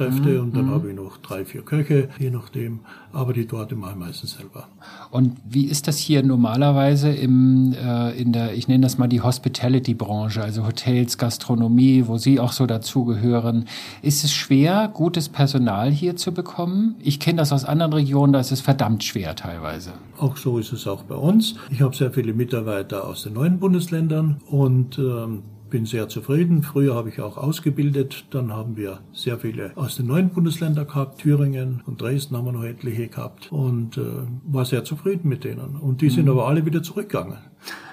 Kräfte 0.00 0.30
mhm. 0.30 0.40
und 0.40 0.56
dann 0.56 0.66
mhm. 0.66 0.70
habe 0.70 0.88
ich 0.88 0.96
noch 0.96 1.18
drei, 1.18 1.44
vier 1.44 1.60
Köche, 1.60 2.08
je 2.18 2.30
nachdem. 2.30 2.80
Aber 3.12 3.34
die 3.34 3.46
Torte 3.46 3.76
mache 3.76 3.92
ich 3.92 3.98
meistens 3.98 4.32
selber. 4.32 4.66
Und 5.10 5.36
wie 5.46 5.66
ist 5.66 5.88
das 5.88 5.98
hier 5.98 6.22
normalerweise 6.22 7.10
im, 7.10 7.74
äh, 7.74 8.18
in 8.18 8.32
der, 8.32 8.54
ich 8.54 8.66
nenne 8.66 8.82
das 8.82 8.96
mal 8.96 9.08
die 9.08 9.20
Hospitality-Branche, 9.20 10.42
also 10.42 10.64
Hotels, 10.66 11.18
Gastronomie, 11.18 12.04
wo 12.06 12.16
Sie 12.16 12.40
auch 12.40 12.52
so 12.52 12.64
dazugehören? 12.64 13.66
Ist 14.00 14.24
es 14.24 14.32
schwer, 14.32 14.88
gutes 14.92 15.28
Personal 15.28 15.90
hier 15.90 16.16
zu 16.16 16.32
bekommen? 16.32 16.94
Ich 17.00 17.20
kenne 17.20 17.36
das 17.36 17.52
aus 17.52 17.66
anderen 17.66 17.92
Regionen, 17.92 18.32
da 18.32 18.40
ist 18.40 18.52
es 18.52 18.62
verdammt 18.62 19.04
schwer 19.04 19.36
teilweise. 19.36 19.92
Auch 20.18 20.38
so 20.38 20.58
ist 20.58 20.72
es 20.72 20.86
auch 20.86 21.02
bei 21.02 21.16
uns. 21.16 21.56
Ich 21.70 21.82
habe 21.82 21.94
sehr 21.94 22.10
viele 22.10 22.32
Mitarbeiter 22.32 23.06
aus 23.06 23.24
den 23.24 23.34
neuen 23.34 23.58
Bundesländern 23.58 24.40
und 24.46 24.98
ähm, 24.98 25.42
bin 25.70 25.86
sehr 25.86 26.08
zufrieden. 26.08 26.62
Früher 26.62 26.94
habe 26.94 27.08
ich 27.08 27.20
auch 27.20 27.36
ausgebildet. 27.36 28.24
Dann 28.30 28.52
haben 28.52 28.76
wir 28.76 29.00
sehr 29.12 29.38
viele 29.38 29.72
aus 29.76 29.96
den 29.96 30.06
neuen 30.06 30.30
Bundesländern 30.30 30.86
gehabt. 30.86 31.22
Thüringen 31.22 31.82
und 31.86 32.02
Dresden 32.02 32.36
haben 32.36 32.44
wir 32.44 32.52
noch 32.52 32.64
etliche 32.64 33.08
gehabt. 33.08 33.50
Und 33.50 33.96
äh, 33.96 34.02
war 34.44 34.64
sehr 34.64 34.84
zufrieden 34.84 35.28
mit 35.28 35.44
denen. 35.44 35.76
Und 35.76 36.02
die 36.02 36.10
sind 36.10 36.24
mhm. 36.24 36.32
aber 36.32 36.48
alle 36.48 36.66
wieder 36.66 36.82
zurückgegangen. 36.82 37.38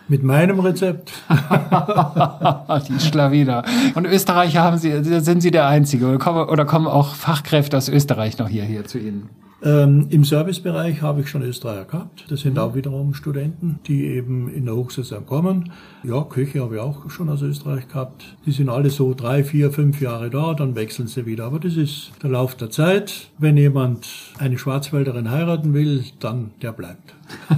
Mit 0.10 0.24
meinem 0.24 0.60
Rezept. 0.60 1.12
die 2.90 3.00
Schlawiner. 3.00 3.64
Und 3.96 4.06
Österreicher 4.06 4.64
haben 4.64 4.78
Sie, 4.78 5.04
sind 5.04 5.42
Sie 5.42 5.52
der 5.52 5.68
Einzige? 5.68 6.08
Oder 6.08 6.18
kommen, 6.18 6.50
oder 6.50 6.66
kommen 6.66 6.88
auch 6.88 7.14
Fachkräfte 7.14 7.78
aus 7.78 7.90
Österreich 7.90 8.38
noch 8.38 8.48
hierher 8.48 8.86
zu 8.86 9.00
Ihnen? 9.00 9.30
Ähm, 9.64 10.08
Im 10.12 10.24
Servicebereich 10.24 11.02
habe 11.02 11.22
ich 11.22 11.30
schon 11.30 11.42
Österreicher 11.42 11.86
gehabt. 11.86 12.26
Das 12.30 12.42
sind 12.42 12.60
auch 12.60 12.76
wiederum 12.76 13.16
Studenten, 13.16 13.80
die 13.88 14.06
eben 14.06 14.54
in 14.54 14.66
der 14.66 14.76
Hochsaison 14.76 15.26
kommen. 15.26 15.72
Ja, 16.04 16.24
Köche 16.24 16.62
habe 16.62 16.76
ich 16.76 16.82
auch 16.82 17.10
schon 17.10 17.28
aus 17.28 17.42
Österreich 17.42 17.88
gehabt. 17.88 18.24
Die 18.46 18.52
sind 18.52 18.70
alle 18.70 18.92
so 18.92 19.16
drei, 19.16 19.44
vier, 19.44 19.72
fünf 19.72 20.00
Jahre 20.00 20.30
da, 20.30 20.54
dann 20.54 20.76
wechseln 20.76 21.08
sie 21.08 21.26
wieder. 21.26 21.46
Aber 21.46 21.60
das 21.60 21.76
ist 21.76 22.12
der 22.22 22.30
Lauf 22.30 22.54
der 22.54 22.70
Zeit. 22.70 23.30
Wenn 23.40 23.58
jemand 23.58 24.08
eine 24.38 24.60
Schwarzwälderin 24.60 25.32
heiraten 25.32 25.74
will, 25.74 26.04
dann 26.20 26.52
der 26.62 26.72
bleibt. 26.72 27.16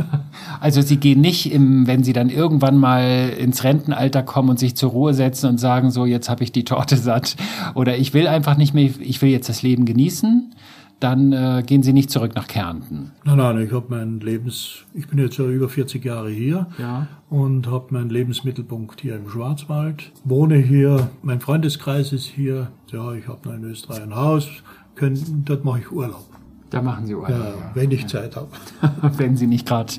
Also 0.62 0.82
Sie 0.82 0.98
gehen 0.98 1.22
nicht, 1.22 1.52
im, 1.54 1.86
wenn 1.88 2.04
Sie 2.04 2.12
dann 2.12 2.30
irgendwann 2.30 2.78
mal 2.78 3.30
ins 3.38 3.64
Rentenalter 3.64 4.24
kommen 4.24 4.50
und 4.50 4.60
sich 4.60 4.76
zur 4.76 4.92
Ruhe 4.92 5.14
setzen 5.14 5.48
und 5.48 5.58
sagen, 5.58 5.92
so 5.92 6.06
jetzt 6.06 6.30
habe 6.30 6.44
ich 6.44 6.52
die 6.52 6.64
Torte 6.64 6.98
satt 6.98 7.36
oder 7.76 7.98
ich 7.98 8.14
will 8.14 8.28
einfach 8.28 8.58
nicht 8.58 8.74
mehr, 8.74 8.90
ich 9.00 9.22
will 9.22 9.30
jetzt 9.30 9.48
das 9.48 9.62
Leben 9.62 9.86
genießen, 9.86 10.54
dann 11.00 11.32
äh, 11.32 11.64
gehen 11.66 11.84
Sie 11.84 11.94
nicht 11.94 12.10
zurück 12.10 12.36
nach 12.36 12.48
Kärnten. 12.48 13.12
Nein, 13.24 13.38
nein, 13.38 13.62
ich 13.66 13.72
habe 13.72 13.86
mein 13.90 14.20
Lebens, 14.20 14.86
ich 14.94 15.08
bin 15.08 15.20
jetzt 15.20 15.38
ja 15.38 15.46
über 15.46 15.70
40 15.70 16.04
Jahre 16.04 16.30
hier 16.30 16.68
ja. 16.78 17.08
und 17.30 17.68
habe 17.68 17.94
meinen 17.94 18.10
Lebensmittelpunkt 18.10 19.02
hier 19.02 19.16
im 19.16 19.30
Schwarzwald. 19.30 20.12
Wohne 20.24 20.58
hier, 20.58 21.10
mein 21.22 21.40
Freundeskreis 21.40 22.12
ist 22.12 22.26
hier. 22.26 22.70
Ja, 22.92 23.14
ich 23.14 23.28
habe 23.28 23.48
noch 23.48 23.56
in 23.56 23.64
Österreich 23.64 24.02
ein 24.02 24.16
Haus. 24.16 24.48
Können, 24.96 25.44
dort 25.46 25.64
mache 25.64 25.80
ich 25.80 25.92
Urlaub. 25.92 26.26
Da 26.70 26.82
machen 26.82 27.08
Sie 27.08 27.16
Urlaub. 27.16 27.32
Ja, 27.32 27.54
wenn 27.74 27.92
ich 27.92 28.06
Zeit 28.08 28.36
habe. 28.36 28.50
wenn 29.18 29.38
Sie 29.38 29.48
nicht 29.48 29.68
gerade 29.68 29.94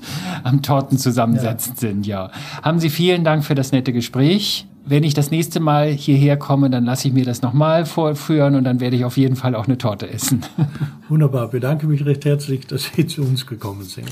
am 0.44 0.62
Torten 0.62 0.98
zusammensetzen 0.98 1.72
ja. 1.74 1.80
sind, 1.80 2.06
ja. 2.06 2.30
Haben 2.62 2.78
Sie 2.78 2.90
vielen 2.90 3.24
Dank 3.24 3.44
für 3.44 3.54
das 3.54 3.72
nette 3.72 3.92
Gespräch 3.92 4.66
wenn 4.85 5.05
ich 5.05 5.14
das 5.14 5.31
nächste 5.31 5.61
Mal 5.61 5.90
hierher 5.90 6.37
komme, 6.37 6.71
dann 6.71 6.85
lasse 6.85 7.09
ich 7.09 7.14
mir 7.14 7.25
das 7.25 7.43
nochmal 7.43 7.87
vorführen 7.87 8.55
und 8.55 8.64
dann 8.64 8.81
werde 8.81 8.97
ich 8.97 9.05
auf 9.05 9.16
jeden 9.16 9.37
Fall 9.37 9.55
auch 9.55 9.66
eine 9.66 9.79
Torte 9.79 10.11
essen. 10.11 10.43
Wunderbar, 11.09 11.49
bedanke 11.49 11.87
mich 11.87 12.05
recht 12.05 12.25
herzlich, 12.25 12.66
dass 12.66 12.90
Sie 12.95 13.07
zu 13.07 13.23
uns 13.23 13.47
gekommen 13.47 13.83
sind. 13.83 14.11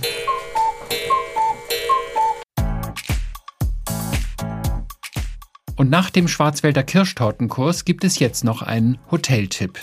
Und 5.77 5.91
nach 5.91 6.11
dem 6.11 6.27
Schwarzwälder 6.27 6.83
Kirschtortenkurs 6.83 7.85
gibt 7.85 8.03
es 8.03 8.19
jetzt 8.19 8.45
noch 8.45 8.63
einen 8.63 8.99
Hoteltipp. 9.13 9.79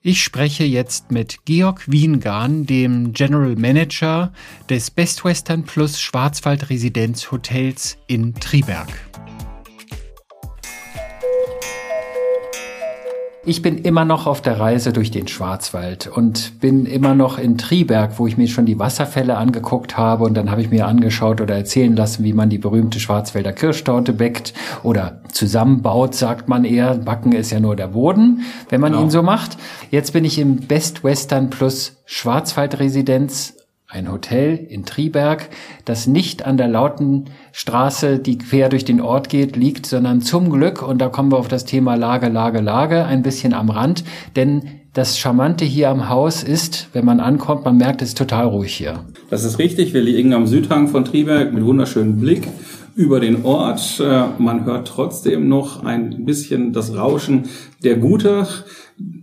Ich 0.00 0.22
spreche 0.22 0.62
jetzt 0.62 1.10
mit 1.10 1.44
Georg 1.44 1.90
Wiengarn, 1.90 2.66
dem 2.66 3.12
General 3.12 3.56
Manager 3.56 4.32
des 4.70 4.92
Best 4.92 5.24
Western 5.24 5.64
Plus 5.64 6.00
Schwarzwald 6.00 6.70
Residenz 6.70 7.32
Hotels 7.32 7.98
in 8.06 8.32
Triberg. 8.34 9.07
Ich 13.48 13.62
bin 13.62 13.78
immer 13.78 14.04
noch 14.04 14.26
auf 14.26 14.42
der 14.42 14.60
Reise 14.60 14.92
durch 14.92 15.10
den 15.10 15.26
Schwarzwald 15.26 16.06
und 16.06 16.60
bin 16.60 16.84
immer 16.84 17.14
noch 17.14 17.38
in 17.38 17.56
Triberg, 17.56 18.18
wo 18.18 18.26
ich 18.26 18.36
mir 18.36 18.46
schon 18.46 18.66
die 18.66 18.78
Wasserfälle 18.78 19.38
angeguckt 19.38 19.96
habe 19.96 20.24
und 20.24 20.34
dann 20.34 20.50
habe 20.50 20.60
ich 20.60 20.68
mir 20.68 20.86
angeschaut 20.86 21.40
oder 21.40 21.54
erzählen 21.54 21.96
lassen, 21.96 22.24
wie 22.24 22.34
man 22.34 22.50
die 22.50 22.58
berühmte 22.58 23.00
Schwarzwälder 23.00 23.54
Kirschtorte 23.54 24.12
bäckt 24.12 24.52
oder 24.82 25.22
zusammenbaut, 25.32 26.14
sagt 26.14 26.50
man 26.50 26.66
eher. 26.66 26.96
Backen 26.96 27.32
ist 27.32 27.50
ja 27.50 27.58
nur 27.58 27.74
der 27.74 27.86
Boden, 27.86 28.42
wenn 28.68 28.82
man 28.82 28.92
genau. 28.92 29.04
ihn 29.04 29.10
so 29.10 29.22
macht. 29.22 29.56
Jetzt 29.90 30.12
bin 30.12 30.26
ich 30.26 30.38
im 30.38 30.56
Best 30.56 31.02
Western 31.02 31.48
Plus 31.48 31.96
Schwarzwaldresidenz 32.04 33.54
ein 33.90 34.12
Hotel 34.12 34.54
in 34.68 34.84
Triberg, 34.84 35.48
das 35.86 36.06
nicht 36.06 36.44
an 36.44 36.58
der 36.58 36.68
lauten 36.68 37.24
Straße, 37.52 38.18
die 38.18 38.36
quer 38.36 38.68
durch 38.68 38.84
den 38.84 39.00
Ort 39.00 39.30
geht, 39.30 39.56
liegt, 39.56 39.86
sondern 39.86 40.20
zum 40.20 40.50
Glück, 40.50 40.86
und 40.86 40.98
da 40.98 41.08
kommen 41.08 41.32
wir 41.32 41.38
auf 41.38 41.48
das 41.48 41.64
Thema 41.64 41.94
Lage, 41.94 42.28
Lage, 42.28 42.60
Lage, 42.60 43.06
ein 43.06 43.22
bisschen 43.22 43.54
am 43.54 43.70
Rand, 43.70 44.04
denn 44.36 44.62
das 44.92 45.18
Charmante 45.18 45.64
hier 45.64 45.88
am 45.88 46.10
Haus 46.10 46.42
ist, 46.42 46.88
wenn 46.92 47.06
man 47.06 47.20
ankommt, 47.20 47.64
man 47.64 47.78
merkt, 47.78 48.02
es 48.02 48.10
ist 48.10 48.18
total 48.18 48.46
ruhig 48.46 48.74
hier. 48.74 49.06
Das 49.30 49.44
ist 49.44 49.58
richtig. 49.58 49.94
Wir 49.94 50.02
liegen 50.02 50.34
am 50.34 50.46
Südhang 50.46 50.88
von 50.88 51.04
Triberg 51.04 51.52
mit 51.52 51.64
wunderschönem 51.64 52.18
Blick 52.18 52.48
über 52.96 53.20
den 53.20 53.44
Ort. 53.44 54.00
Äh, 54.00 54.24
man 54.38 54.64
hört 54.64 54.88
trotzdem 54.88 55.48
noch 55.48 55.84
ein 55.84 56.24
bisschen 56.24 56.72
das 56.72 56.96
Rauschen 56.96 57.44
der 57.84 57.96
Gute 57.96 58.48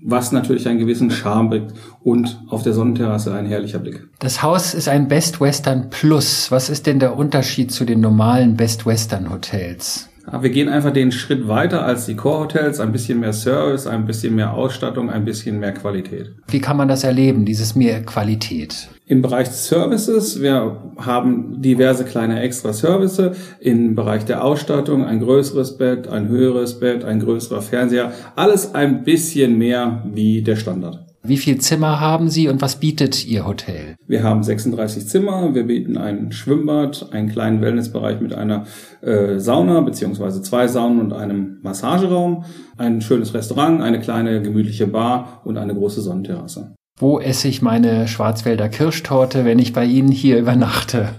was 0.03 0.31
natürlich 0.31 0.67
einen 0.67 0.79
gewissen 0.79 1.11
Charme 1.11 1.49
bringt 1.49 1.73
und 2.03 2.39
auf 2.47 2.63
der 2.63 2.73
Sonnenterrasse 2.73 3.33
ein 3.33 3.45
herrlicher 3.45 3.79
Blick. 3.79 4.07
Das 4.19 4.41
Haus 4.41 4.73
ist 4.73 4.88
ein 4.88 5.07
Best 5.07 5.41
Western 5.41 5.89
Plus. 5.89 6.51
Was 6.51 6.69
ist 6.69 6.88
denn 6.88 6.99
der 6.99 7.17
Unterschied 7.17 7.71
zu 7.71 7.85
den 7.85 8.01
normalen 8.01 8.55
Best 8.55 8.85
Western 8.85 9.29
Hotels? 9.29 10.09
Wir 10.41 10.49
gehen 10.49 10.69
einfach 10.69 10.91
den 10.91 11.11
Schritt 11.11 11.47
weiter 11.47 11.85
als 11.85 12.07
die 12.07 12.15
Core-Hotels, 12.15 12.79
ein 12.79 12.91
bisschen 12.91 13.19
mehr 13.19 13.33
Service, 13.33 13.85
ein 13.85 14.05
bisschen 14.05 14.33
mehr 14.33 14.53
Ausstattung, 14.53 15.11
ein 15.11 15.23
bisschen 15.23 15.59
mehr 15.59 15.71
Qualität. 15.71 16.33
Wie 16.47 16.61
kann 16.61 16.77
man 16.77 16.88
das 16.88 17.03
erleben, 17.03 17.45
dieses 17.45 17.75
mehr 17.75 18.03
Qualität? 18.03 18.89
Im 19.07 19.21
Bereich 19.21 19.49
des 19.49 19.67
Services, 19.67 20.41
wir 20.41 20.93
haben 20.97 21.61
diverse 21.61 22.05
kleine 22.05 22.41
extra 22.41 22.73
Services. 22.73 23.37
Im 23.59 23.93
Bereich 23.93 24.25
der 24.25 24.43
Ausstattung 24.43 25.05
ein 25.05 25.19
größeres 25.19 25.77
Bett, 25.77 26.07
ein 26.07 26.27
höheres 26.27 26.79
Bett, 26.79 27.03
ein 27.03 27.19
größerer 27.19 27.61
Fernseher. 27.61 28.13
Alles 28.35 28.73
ein 28.73 29.03
bisschen 29.03 29.59
mehr 29.59 30.03
wie 30.11 30.41
der 30.41 30.55
Standard. 30.55 31.05
Wie 31.21 31.37
viel 31.37 31.59
Zimmer 31.59 31.99
haben 31.99 32.29
Sie 32.29 32.47
und 32.47 32.63
was 32.63 32.79
bietet 32.79 33.27
Ihr 33.27 33.45
Hotel? 33.45 33.95
Wir 34.07 34.23
haben 34.23 34.41
36 34.41 35.07
Zimmer. 35.07 35.53
Wir 35.53 35.63
bieten 35.63 35.97
ein 35.97 36.31
Schwimmbad, 36.31 37.09
einen 37.11 37.29
kleinen 37.29 37.61
Wellnessbereich 37.61 38.21
mit 38.21 38.33
einer 38.33 38.65
äh, 39.01 39.37
Sauna 39.37 39.81
beziehungsweise 39.81 40.41
zwei 40.41 40.67
Saunen 40.67 40.99
und 40.99 41.13
einem 41.13 41.59
Massageraum, 41.61 42.45
ein 42.77 43.01
schönes 43.01 43.35
Restaurant, 43.35 43.81
eine 43.81 43.99
kleine 43.99 44.41
gemütliche 44.41 44.87
Bar 44.87 45.41
und 45.45 45.57
eine 45.57 45.75
große 45.75 46.01
Sonnenterrasse. 46.01 46.75
Wo 46.97 47.19
esse 47.19 47.49
ich 47.49 47.62
meine 47.62 48.08
Schwarzwälder 48.08 48.69
Kirschtorte, 48.69 49.43
wenn 49.43 49.60
ich 49.60 49.73
bei 49.73 49.84
Ihnen 49.84 50.13
hier 50.13 50.39
übernachte? 50.39 51.10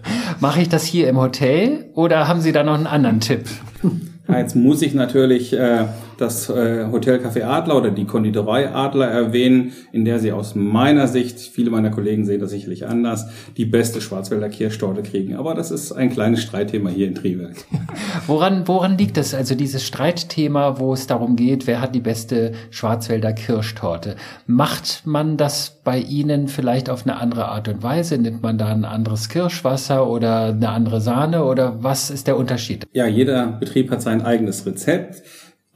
Mache 0.41 0.63
ich 0.63 0.71
das 0.71 0.87
hier 0.87 1.07
im 1.07 1.19
Hotel 1.19 1.91
oder 1.93 2.27
haben 2.27 2.41
Sie 2.41 2.53
da 2.53 2.63
noch 2.63 2.73
einen 2.73 2.87
anderen 2.87 3.21
Tipp? 3.21 3.43
Jetzt 4.27 4.57
muss 4.57 4.81
ich 4.81 4.95
natürlich 4.95 5.53
äh, 5.53 5.85
das 6.19 6.49
äh, 6.49 6.87
Hotel 6.91 7.19
Café 7.19 7.45
Adler 7.45 7.77
oder 7.77 7.91
die 7.91 8.05
Konditorei 8.05 8.71
Adler 8.71 9.07
erwähnen, 9.07 9.73
in 9.93 10.05
der 10.05 10.19
sie 10.19 10.33
aus 10.33 10.55
meiner 10.55 11.09
Sicht, 11.09 11.39
viele 11.39 11.71
meiner 11.71 11.91
Kollegen 11.91 12.25
sehen 12.25 12.41
das 12.41 12.51
sicherlich 12.51 12.87
anders, 12.87 13.27
die 13.57 13.65
beste 13.65 14.01
Schwarzwälder 14.01 14.49
Kirschtorte 14.49 15.03
kriegen. 15.03 15.37
Aber 15.37 15.55
das 15.55 15.71
ist 15.71 15.93
ein 15.93 16.11
kleines 16.11 16.43
Streitthema 16.43 16.91
hier 16.91 17.07
in 17.09 17.15
Triberg. 17.15 17.57
woran, 18.27 18.67
woran 18.67 18.99
liegt 18.99 19.17
das? 19.17 19.35
Also 19.35 19.55
dieses 19.55 19.85
Streitthema, 19.85 20.79
wo 20.79 20.93
es 20.93 21.07
darum 21.07 21.37
geht, 21.37 21.67
wer 21.67 21.81
hat 21.81 21.95
die 21.95 22.01
beste 22.01 22.53
Schwarzwälder 22.71 23.33
Kirschtorte? 23.33 24.17
Macht 24.47 25.03
man 25.05 25.37
das 25.37 25.81
bei 25.85 25.99
Ihnen 25.99 26.49
vielleicht 26.49 26.91
auf 26.91 27.07
eine 27.07 27.17
andere 27.17 27.49
Art 27.49 27.69
und 27.69 27.83
Weise? 27.83 28.19
Nimmt 28.19 28.43
man 28.43 28.59
da 28.59 28.69
ein 28.69 28.85
anderes 28.85 29.29
Kirschwasser 29.29 30.07
oder 30.07 30.47
eine 30.47 30.69
andere 30.71 31.01
Sahne 31.01 31.45
oder 31.45 31.83
was 31.83 32.11
ist 32.11 32.27
der 32.27 32.37
Unterschied? 32.37 32.87
Ja, 32.93 33.07
jeder 33.07 33.47
Betrieb 33.47 33.91
hat 33.91 34.03
sein 34.03 34.23
eigenes 34.23 34.67
Rezept. 34.67 35.23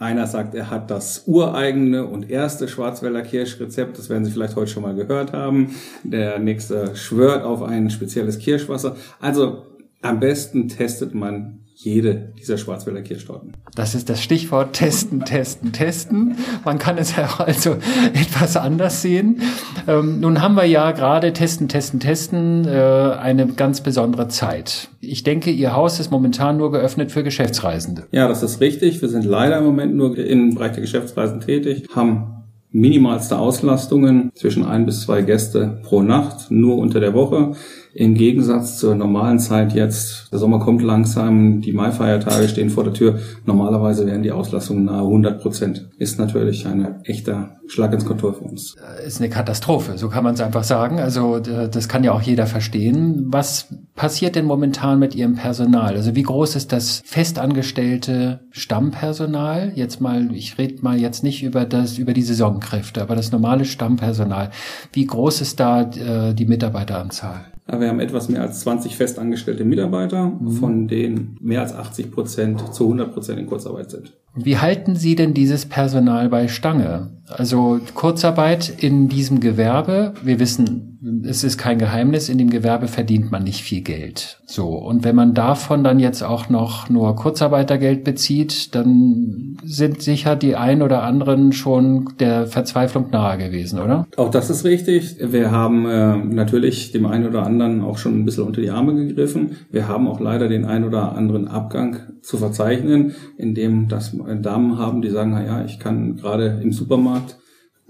Einer 0.00 0.26
sagt, 0.26 0.54
er 0.54 0.70
hat 0.70 0.90
das 0.90 1.24
ureigene 1.26 2.06
und 2.06 2.30
erste 2.30 2.68
Schwarzwälder 2.68 3.20
Kirschrezept. 3.20 3.98
Das 3.98 4.08
werden 4.08 4.24
Sie 4.24 4.30
vielleicht 4.30 4.56
heute 4.56 4.70
schon 4.70 4.82
mal 4.82 4.94
gehört 4.94 5.34
haben. 5.34 5.74
Der 6.04 6.38
nächste 6.38 6.96
schwört 6.96 7.44
auf 7.44 7.62
ein 7.62 7.90
spezielles 7.90 8.38
Kirschwasser. 8.38 8.96
Also 9.20 9.66
am 10.00 10.18
besten 10.18 10.68
testet 10.68 11.14
man 11.14 11.66
jede 11.82 12.32
dieser 12.38 12.58
Schwarzwälder 12.58 13.00
Kirschtorten. 13.00 13.52
Das 13.74 13.94
ist 13.94 14.10
das 14.10 14.22
Stichwort 14.22 14.74
testen, 14.74 15.24
testen, 15.24 15.72
testen. 15.72 16.36
Man 16.62 16.78
kann 16.78 16.98
es 16.98 17.16
ja 17.16 17.26
auch 17.26 17.40
also 17.40 17.76
etwas 18.12 18.56
anders 18.56 19.00
sehen. 19.00 19.40
Ähm, 19.88 20.20
nun 20.20 20.42
haben 20.42 20.56
wir 20.56 20.66
ja 20.66 20.92
gerade 20.92 21.32
testen, 21.32 21.68
testen, 21.68 21.98
testen 21.98 22.66
äh, 22.66 22.70
eine 22.70 23.46
ganz 23.46 23.80
besondere 23.80 24.28
Zeit. 24.28 24.88
Ich 25.00 25.22
denke, 25.22 25.50
Ihr 25.50 25.74
Haus 25.74 26.00
ist 26.00 26.10
momentan 26.10 26.58
nur 26.58 26.70
geöffnet 26.70 27.12
für 27.12 27.22
Geschäftsreisende. 27.22 28.06
Ja, 28.12 28.28
das 28.28 28.42
ist 28.42 28.60
richtig. 28.60 29.00
Wir 29.00 29.08
sind 29.08 29.24
leider 29.24 29.58
im 29.58 29.64
Moment 29.64 29.94
nur 29.94 30.18
im 30.18 30.54
Bereich 30.54 30.72
der 30.72 30.82
Geschäftsreisen 30.82 31.40
tätig, 31.40 31.86
haben 31.94 32.40
minimalste 32.72 33.38
Auslastungen 33.38 34.30
zwischen 34.34 34.64
ein 34.64 34.86
bis 34.86 35.02
zwei 35.02 35.22
Gäste 35.22 35.80
pro 35.82 36.02
Nacht, 36.02 36.50
nur 36.50 36.76
unter 36.76 37.00
der 37.00 37.14
Woche. 37.14 37.52
Im 37.92 38.14
Gegensatz 38.14 38.78
zur 38.78 38.94
normalen 38.94 39.40
Zeit 39.40 39.72
jetzt, 39.72 40.30
der 40.30 40.38
Sommer 40.38 40.60
kommt 40.60 40.82
langsam, 40.82 41.60
die 41.60 41.72
Maifeiertage 41.72 42.48
stehen 42.48 42.70
vor 42.70 42.84
der 42.84 42.92
Tür. 42.92 43.18
Normalerweise 43.46 44.06
wären 44.06 44.22
die 44.22 44.30
Auslastungen 44.30 44.84
nahe 44.84 45.02
100 45.02 45.40
Prozent. 45.40 45.88
Ist 45.98 46.18
natürlich 46.18 46.66
ein 46.66 47.02
echter 47.04 47.56
Schlag 47.66 47.92
ins 47.92 48.04
Kontor 48.04 48.34
für 48.34 48.44
uns. 48.44 48.76
Ist 49.04 49.20
eine 49.20 49.28
Katastrophe, 49.28 49.98
so 49.98 50.08
kann 50.08 50.22
man 50.22 50.34
es 50.34 50.40
einfach 50.40 50.64
sagen. 50.64 51.00
Also 51.00 51.40
das 51.40 51.88
kann 51.88 52.04
ja 52.04 52.12
auch 52.12 52.22
jeder 52.22 52.46
verstehen. 52.46 53.26
Was 53.28 53.66
passiert 53.96 54.36
denn 54.36 54.44
momentan 54.44 54.98
mit 55.00 55.14
Ihrem 55.16 55.34
Personal? 55.34 55.94
Also 55.96 56.14
wie 56.14 56.22
groß 56.22 56.56
ist 56.56 56.72
das 56.72 57.02
festangestellte 57.04 58.40
Stammpersonal? 58.50 59.72
Jetzt 59.74 60.00
mal, 60.00 60.32
ich 60.32 60.58
rede 60.58 60.82
mal 60.82 60.98
jetzt 61.00 61.24
nicht 61.24 61.42
über 61.42 61.64
das, 61.64 61.98
über 61.98 62.12
die 62.12 62.22
Saisonkräfte, 62.22 63.02
aber 63.02 63.16
das 63.16 63.32
normale 63.32 63.64
Stammpersonal. 63.64 64.50
Wie 64.92 65.06
groß 65.06 65.40
ist 65.40 65.58
da 65.58 65.82
äh, 65.82 66.34
die 66.34 66.46
Mitarbeiteranzahl? 66.46 67.46
Wir 67.78 67.88
haben 67.88 68.00
etwas 68.00 68.28
mehr 68.28 68.42
als 68.42 68.60
20 68.60 68.96
festangestellte 68.96 69.64
Mitarbeiter, 69.64 70.26
mhm. 70.26 70.50
von 70.52 70.88
denen 70.88 71.36
mehr 71.40 71.60
als 71.60 71.74
80 71.74 72.10
Prozent 72.10 72.74
zu 72.74 72.84
100 72.84 73.12
Prozent 73.12 73.38
in 73.38 73.46
Kurzarbeit 73.46 73.90
sind. 73.90 74.12
Wie 74.34 74.58
halten 74.58 74.94
Sie 74.94 75.16
denn 75.16 75.34
dieses 75.34 75.66
Personal 75.66 76.28
bei 76.28 76.48
Stange? 76.48 77.10
Also 77.28 77.80
Kurzarbeit 77.94 78.72
in 78.82 79.08
diesem 79.08 79.40
Gewerbe, 79.40 80.14
wir 80.22 80.40
wissen, 80.40 80.90
es 81.24 81.44
ist 81.44 81.56
kein 81.56 81.78
Geheimnis, 81.78 82.28
in 82.28 82.38
dem 82.38 82.50
Gewerbe 82.50 82.86
verdient 82.86 83.30
man 83.30 83.44
nicht 83.44 83.62
viel 83.62 83.80
Geld. 83.80 84.40
So. 84.44 84.68
Und 84.68 85.04
wenn 85.04 85.16
man 85.16 85.32
davon 85.32 85.82
dann 85.82 85.98
jetzt 85.98 86.22
auch 86.22 86.50
noch 86.50 86.90
nur 86.90 87.16
Kurzarbeitergeld 87.16 88.04
bezieht, 88.04 88.74
dann 88.74 89.56
sind 89.64 90.02
sicher 90.02 90.36
die 90.36 90.56
ein 90.56 90.82
oder 90.82 91.02
anderen 91.02 91.52
schon 91.52 92.10
der 92.18 92.46
Verzweiflung 92.46 93.10
nahe 93.10 93.38
gewesen, 93.38 93.80
oder? 93.80 94.06
Auch 94.16 94.30
das 94.30 94.50
ist 94.50 94.64
richtig. 94.64 95.16
Wir 95.20 95.50
haben 95.50 95.86
äh, 95.86 96.16
natürlich 96.16 96.92
dem 96.92 97.06
einen 97.06 97.26
oder 97.26 97.44
anderen 97.44 97.82
auch 97.82 97.96
schon 97.96 98.18
ein 98.18 98.24
bisschen 98.24 98.44
unter 98.44 98.60
die 98.60 98.70
Arme 98.70 98.94
gegriffen. 98.94 99.56
Wir 99.70 99.88
haben 99.88 100.06
auch 100.06 100.20
leider 100.20 100.48
den 100.48 100.66
einen 100.66 100.84
oder 100.84 101.16
anderen 101.16 101.48
Abgang 101.48 101.96
zu 102.20 102.36
verzeichnen, 102.36 103.14
in 103.38 103.54
dem 103.54 103.88
das 103.88 104.12
Damen 104.42 104.78
haben, 104.78 105.02
die 105.02 105.10
sagen, 105.10 105.32
na 105.32 105.44
ja, 105.44 105.64
ich 105.64 105.78
kann 105.78 106.16
gerade 106.16 106.60
im 106.62 106.72
Supermarkt 106.72 107.36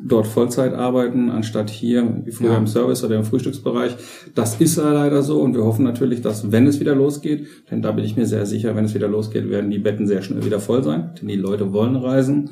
dort 0.02 0.26
Vollzeit 0.26 0.72
arbeiten, 0.72 1.30
anstatt 1.30 1.70
hier 1.70 2.22
wie 2.24 2.30
früher 2.30 2.52
ja. 2.52 2.58
im 2.58 2.66
Service 2.66 3.04
oder 3.04 3.16
im 3.16 3.24
Frühstücksbereich. 3.24 3.96
Das 4.34 4.60
ist 4.60 4.76
leider 4.76 5.22
so 5.22 5.40
und 5.40 5.54
wir 5.54 5.64
hoffen 5.64 5.84
natürlich, 5.84 6.22
dass 6.22 6.50
wenn 6.52 6.66
es 6.66 6.80
wieder 6.80 6.94
losgeht, 6.94 7.46
denn 7.70 7.82
da 7.82 7.92
bin 7.92 8.04
ich 8.04 8.16
mir 8.16 8.26
sehr 8.26 8.46
sicher, 8.46 8.74
wenn 8.76 8.86
es 8.86 8.94
wieder 8.94 9.08
losgeht, 9.08 9.50
werden 9.50 9.70
die 9.70 9.78
Betten 9.78 10.06
sehr 10.06 10.22
schnell 10.22 10.44
wieder 10.44 10.60
voll 10.60 10.82
sein, 10.82 11.10
denn 11.20 11.28
die 11.28 11.36
Leute 11.36 11.72
wollen 11.72 11.96
reisen 11.96 12.50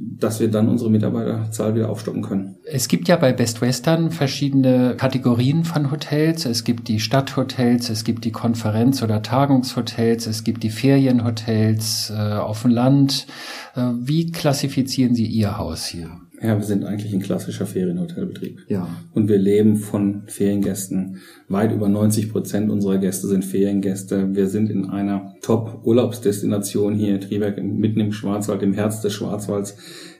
dass 0.00 0.38
wir 0.38 0.50
dann 0.50 0.68
unsere 0.68 0.90
Mitarbeiterzahl 0.90 1.74
wieder 1.74 1.88
aufstocken 1.90 2.22
können. 2.22 2.56
Es 2.64 2.88
gibt 2.88 3.08
ja 3.08 3.16
bei 3.16 3.32
Best 3.32 3.60
Western 3.60 4.10
verschiedene 4.10 4.94
Kategorien 4.96 5.64
von 5.64 5.90
Hotels. 5.90 6.44
Es 6.44 6.64
gibt 6.64 6.88
die 6.88 7.00
Stadthotels, 7.00 7.90
es 7.90 8.04
gibt 8.04 8.24
die 8.24 8.32
Konferenz- 8.32 9.02
oder 9.02 9.22
Tagungshotels, 9.22 10.26
es 10.26 10.44
gibt 10.44 10.62
die 10.62 10.70
Ferienhotels 10.70 12.12
äh, 12.14 12.34
auf 12.34 12.62
dem 12.62 12.70
Land. 12.70 13.26
Äh, 13.74 13.90
wie 13.98 14.30
klassifizieren 14.30 15.14
Sie 15.14 15.26
Ihr 15.26 15.58
Haus 15.58 15.86
hier? 15.86 16.10
Ja, 16.40 16.56
wir 16.56 16.64
sind 16.64 16.84
eigentlich 16.84 17.12
ein 17.12 17.20
klassischer 17.20 17.66
Ferienhotelbetrieb. 17.66 18.60
Ja. 18.68 18.88
Und 19.12 19.28
wir 19.28 19.38
leben 19.38 19.76
von 19.76 20.22
Feriengästen. 20.26 21.18
Weit 21.48 21.72
über 21.72 21.88
90 21.88 22.30
Prozent 22.30 22.70
unserer 22.70 22.98
Gäste 22.98 23.26
sind 23.26 23.44
Feriengäste. 23.44 24.34
Wir 24.34 24.46
sind 24.46 24.70
in 24.70 24.88
einer 24.88 25.34
Top-Urlaubsdestination 25.42 26.94
hier 26.94 27.14
in 27.14 27.20
Triberg, 27.20 27.62
mitten 27.62 28.00
im 28.00 28.12
Schwarzwald, 28.12 28.62
im 28.62 28.74
Herz 28.74 29.00
des 29.00 29.14
Schwarzwalds. 29.14 29.76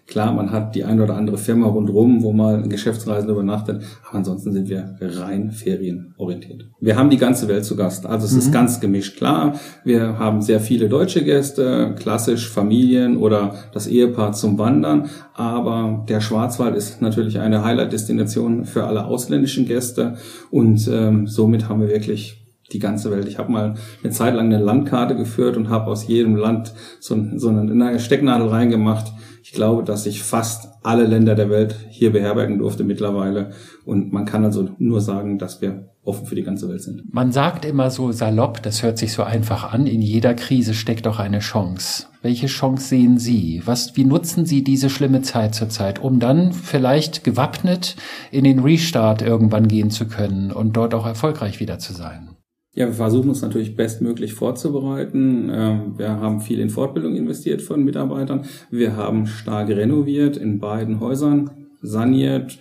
Klar, 0.08 0.32
man 0.32 0.50
hat 0.52 0.74
die 0.74 0.84
ein 0.84 1.02
oder 1.02 1.16
andere 1.16 1.36
Firma 1.36 1.66
rundherum, 1.66 2.22
wo 2.22 2.32
mal 2.32 2.54
ein 2.54 2.70
Geschäftsreisender 2.70 3.34
übernachtet, 3.34 3.82
aber 4.08 4.16
ansonsten 4.16 4.52
sind 4.54 4.70
wir 4.70 4.96
rein 5.02 5.52
ferienorientiert. 5.52 6.64
Wir 6.80 6.96
haben 6.96 7.10
die 7.10 7.18
ganze 7.18 7.46
Welt 7.46 7.66
zu 7.66 7.76
Gast, 7.76 8.06
also 8.06 8.24
es 8.24 8.32
mhm. 8.32 8.38
ist 8.38 8.50
ganz 8.50 8.80
gemischt. 8.80 9.18
Klar, 9.18 9.60
wir 9.84 10.18
haben 10.18 10.40
sehr 10.40 10.60
viele 10.60 10.88
deutsche 10.88 11.22
Gäste, 11.22 11.94
klassisch 11.98 12.48
Familien 12.48 13.18
oder 13.18 13.54
das 13.74 13.86
Ehepaar 13.86 14.32
zum 14.32 14.56
Wandern, 14.56 15.10
aber 15.34 16.06
der 16.08 16.22
Schwarzwald 16.22 16.74
ist 16.74 17.02
natürlich 17.02 17.38
eine 17.38 17.62
Highlight-Destination 17.62 18.64
für 18.64 18.84
alle 18.84 19.04
ausländischen 19.04 19.66
Gäste 19.66 20.16
und 20.50 20.88
ähm, 20.90 21.26
somit 21.26 21.68
haben 21.68 21.82
wir 21.82 21.88
wirklich 21.88 22.48
die 22.72 22.78
ganze 22.78 23.10
Welt. 23.10 23.28
Ich 23.28 23.38
habe 23.38 23.52
mal 23.52 23.74
eine 24.02 24.12
Zeit 24.12 24.34
lang 24.34 24.46
eine 24.46 24.62
Landkarte 24.62 25.16
geführt 25.16 25.58
und 25.58 25.68
habe 25.68 25.90
aus 25.90 26.08
jedem 26.08 26.34
Land 26.36 26.72
so, 26.98 27.14
so 27.36 27.48
eine 27.50 27.98
Stecknadel 27.98 28.48
reingemacht 28.48 29.12
ich 29.48 29.54
glaube, 29.54 29.82
dass 29.82 30.04
ich 30.04 30.22
fast 30.22 30.68
alle 30.82 31.06
Länder 31.06 31.34
der 31.34 31.48
Welt 31.48 31.74
hier 31.88 32.12
beherbergen 32.12 32.58
durfte 32.58 32.84
mittlerweile. 32.84 33.52
Und 33.86 34.12
man 34.12 34.26
kann 34.26 34.44
also 34.44 34.68
nur 34.76 35.00
sagen, 35.00 35.38
dass 35.38 35.62
wir 35.62 35.88
offen 36.04 36.26
für 36.26 36.34
die 36.34 36.42
ganze 36.42 36.68
Welt 36.68 36.82
sind. 36.82 37.02
Man 37.14 37.32
sagt 37.32 37.64
immer 37.64 37.90
so 37.90 38.12
salopp, 38.12 38.62
das 38.62 38.82
hört 38.82 38.98
sich 38.98 39.14
so 39.14 39.22
einfach 39.22 39.72
an, 39.72 39.86
in 39.86 40.02
jeder 40.02 40.34
Krise 40.34 40.74
steckt 40.74 41.06
doch 41.06 41.18
eine 41.18 41.38
Chance. 41.38 42.08
Welche 42.20 42.46
Chance 42.46 42.88
sehen 42.88 43.18
Sie? 43.18 43.62
Was, 43.64 43.96
wie 43.96 44.04
nutzen 44.04 44.44
Sie 44.44 44.62
diese 44.62 44.90
schlimme 44.90 45.22
Zeit 45.22 45.54
zurzeit, 45.54 45.98
um 45.98 46.20
dann 46.20 46.52
vielleicht 46.52 47.24
gewappnet 47.24 47.96
in 48.30 48.44
den 48.44 48.58
Restart 48.58 49.22
irgendwann 49.22 49.66
gehen 49.66 49.90
zu 49.90 50.08
können 50.08 50.52
und 50.52 50.76
dort 50.76 50.92
auch 50.92 51.06
erfolgreich 51.06 51.58
wieder 51.58 51.78
zu 51.78 51.94
sein? 51.94 52.36
Ja, 52.78 52.86
wir 52.86 52.94
versuchen 52.94 53.30
uns 53.30 53.42
natürlich 53.42 53.74
bestmöglich 53.74 54.34
vorzubereiten. 54.34 55.50
Ähm, 55.52 55.94
wir 55.96 56.10
haben 56.10 56.40
viel 56.40 56.60
in 56.60 56.70
Fortbildung 56.70 57.16
investiert 57.16 57.60
von 57.60 57.82
Mitarbeitern. 57.82 58.44
Wir 58.70 58.94
haben 58.94 59.26
stark 59.26 59.68
renoviert 59.70 60.36
in 60.36 60.60
beiden 60.60 61.00
Häusern, 61.00 61.50
saniert. 61.82 62.60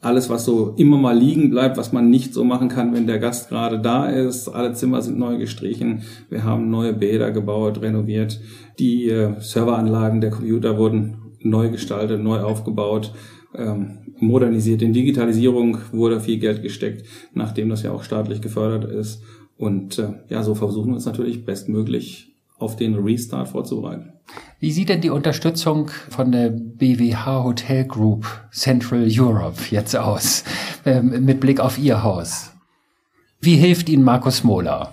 Alles, 0.00 0.30
was 0.30 0.46
so 0.46 0.72
immer 0.78 0.96
mal 0.96 1.18
liegen 1.18 1.50
bleibt, 1.50 1.76
was 1.76 1.92
man 1.92 2.08
nicht 2.08 2.32
so 2.32 2.42
machen 2.42 2.70
kann, 2.70 2.94
wenn 2.94 3.06
der 3.06 3.18
Gast 3.18 3.50
gerade 3.50 3.78
da 3.80 4.06
ist. 4.08 4.48
Alle 4.48 4.72
Zimmer 4.72 5.02
sind 5.02 5.18
neu 5.18 5.36
gestrichen. 5.36 6.04
Wir 6.30 6.44
haben 6.44 6.70
neue 6.70 6.94
Bäder 6.94 7.30
gebaut, 7.30 7.82
renoviert. 7.82 8.40
Die 8.78 9.10
äh, 9.10 9.38
Serveranlagen 9.40 10.22
der 10.22 10.30
Computer 10.30 10.78
wurden 10.78 11.18
neu 11.42 11.68
gestaltet, 11.68 12.22
neu 12.22 12.40
aufgebaut. 12.40 13.12
Ähm, 13.58 13.98
modernisiert. 14.20 14.82
In 14.82 14.92
Digitalisierung 14.92 15.78
wurde 15.92 16.20
viel 16.20 16.38
Geld 16.38 16.62
gesteckt, 16.62 17.04
nachdem 17.34 17.68
das 17.68 17.82
ja 17.82 17.92
auch 17.92 18.04
staatlich 18.04 18.40
gefördert 18.40 18.90
ist. 18.90 19.22
Und 19.56 19.98
äh, 19.98 20.12
ja, 20.28 20.42
so 20.42 20.54
versuchen 20.54 20.88
wir 20.88 20.94
uns 20.94 21.06
natürlich 21.06 21.44
bestmöglich 21.44 22.32
auf 22.58 22.76
den 22.76 22.94
Restart 22.94 23.48
vorzubereiten. 23.48 24.12
Wie 24.60 24.72
sieht 24.72 24.88
denn 24.88 25.00
die 25.00 25.10
Unterstützung 25.10 25.90
von 26.10 26.32
der 26.32 26.50
BWH 26.50 27.44
Hotel 27.44 27.84
Group 27.84 28.26
Central 28.52 29.08
Europe 29.10 29.60
jetzt 29.70 29.96
aus, 29.96 30.44
ähm, 30.84 31.24
mit 31.24 31.40
Blick 31.40 31.60
auf 31.60 31.78
Ihr 31.78 32.02
Haus? 32.02 32.52
Wie 33.40 33.56
hilft 33.56 33.88
Ihnen 33.88 34.04
Markus 34.04 34.44
Mohler? 34.44 34.92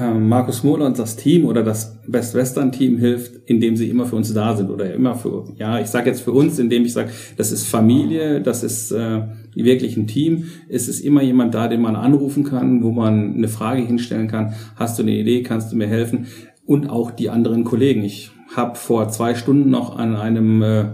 Ähm, 0.00 0.28
Markus 0.28 0.62
Mohler 0.62 0.86
und 0.86 0.98
das 0.98 1.16
Team 1.16 1.44
oder 1.44 1.62
das 1.62 1.98
Best 2.06 2.34
Western 2.34 2.72
Team 2.72 2.98
hilft, 2.98 3.36
indem 3.46 3.76
sie 3.76 3.88
immer 3.88 4.06
für 4.06 4.16
uns 4.16 4.32
da 4.32 4.56
sind 4.56 4.70
oder 4.70 4.92
immer 4.92 5.14
für, 5.14 5.44
ja, 5.56 5.80
ich 5.80 5.88
sage 5.88 6.10
jetzt 6.10 6.22
für 6.22 6.32
uns, 6.32 6.58
indem 6.58 6.84
ich 6.84 6.92
sage, 6.92 7.10
das 7.36 7.52
ist 7.52 7.66
Familie, 7.66 8.40
das 8.40 8.62
ist 8.62 8.92
äh, 8.92 9.22
wirklich 9.54 9.96
ein 9.96 10.06
Team. 10.06 10.44
Es 10.68 10.88
ist 10.88 11.00
immer 11.00 11.22
jemand 11.22 11.54
da, 11.54 11.68
den 11.68 11.80
man 11.80 11.96
anrufen 11.96 12.44
kann, 12.44 12.82
wo 12.82 12.92
man 12.92 13.34
eine 13.34 13.48
Frage 13.48 13.82
hinstellen 13.82 14.28
kann. 14.28 14.54
Hast 14.76 14.98
du 14.98 15.02
eine 15.02 15.12
Idee? 15.12 15.42
Kannst 15.42 15.72
du 15.72 15.76
mir 15.76 15.88
helfen? 15.88 16.26
und 16.68 16.90
auch 16.90 17.10
die 17.10 17.30
anderen 17.30 17.64
Kollegen. 17.64 18.04
Ich 18.04 18.30
habe 18.54 18.76
vor 18.76 19.08
zwei 19.08 19.34
Stunden 19.34 19.70
noch 19.70 19.96
an 19.96 20.14
einem 20.14 20.62
äh, 20.62 20.84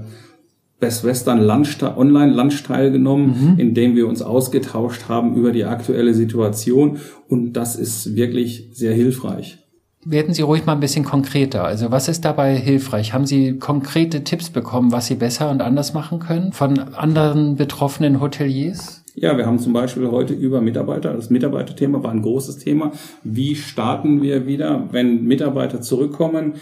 Best 0.84 1.02
Western 1.02 1.40
Lunch, 1.40 1.82
Online-Lunch 1.82 2.62
teilgenommen, 2.64 3.52
mhm. 3.54 3.58
in 3.58 3.72
dem 3.72 3.96
wir 3.96 4.06
uns 4.06 4.20
ausgetauscht 4.20 5.08
haben 5.08 5.34
über 5.34 5.50
die 5.50 5.64
aktuelle 5.64 6.12
Situation 6.12 6.98
und 7.26 7.54
das 7.54 7.74
ist 7.74 8.16
wirklich 8.16 8.68
sehr 8.74 8.92
hilfreich. 8.92 9.60
Werden 10.04 10.34
Sie 10.34 10.42
ruhig 10.42 10.66
mal 10.66 10.74
ein 10.74 10.80
bisschen 10.80 11.06
konkreter. 11.06 11.64
Also 11.64 11.90
was 11.90 12.08
ist 12.08 12.26
dabei 12.26 12.54
hilfreich? 12.56 13.14
Haben 13.14 13.24
Sie 13.24 13.58
konkrete 13.58 14.24
Tipps 14.24 14.50
bekommen, 14.50 14.92
was 14.92 15.06
Sie 15.06 15.14
besser 15.14 15.50
und 15.50 15.62
anders 15.62 15.94
machen 15.94 16.18
können 16.18 16.52
von 16.52 16.78
anderen 16.78 17.56
betroffenen 17.56 18.20
Hoteliers? 18.20 19.02
Ja, 19.14 19.38
wir 19.38 19.46
haben 19.46 19.60
zum 19.60 19.72
Beispiel 19.72 20.10
heute 20.10 20.34
über 20.34 20.60
Mitarbeiter, 20.60 21.14
das 21.14 21.30
Mitarbeiterthema 21.30 22.02
war 22.02 22.10
ein 22.10 22.20
großes 22.20 22.58
Thema. 22.58 22.90
Wie 23.22 23.54
starten 23.54 24.20
wir 24.20 24.46
wieder, 24.46 24.88
wenn 24.90 25.24
Mitarbeiter 25.24 25.80
zurückkommen? 25.80 26.54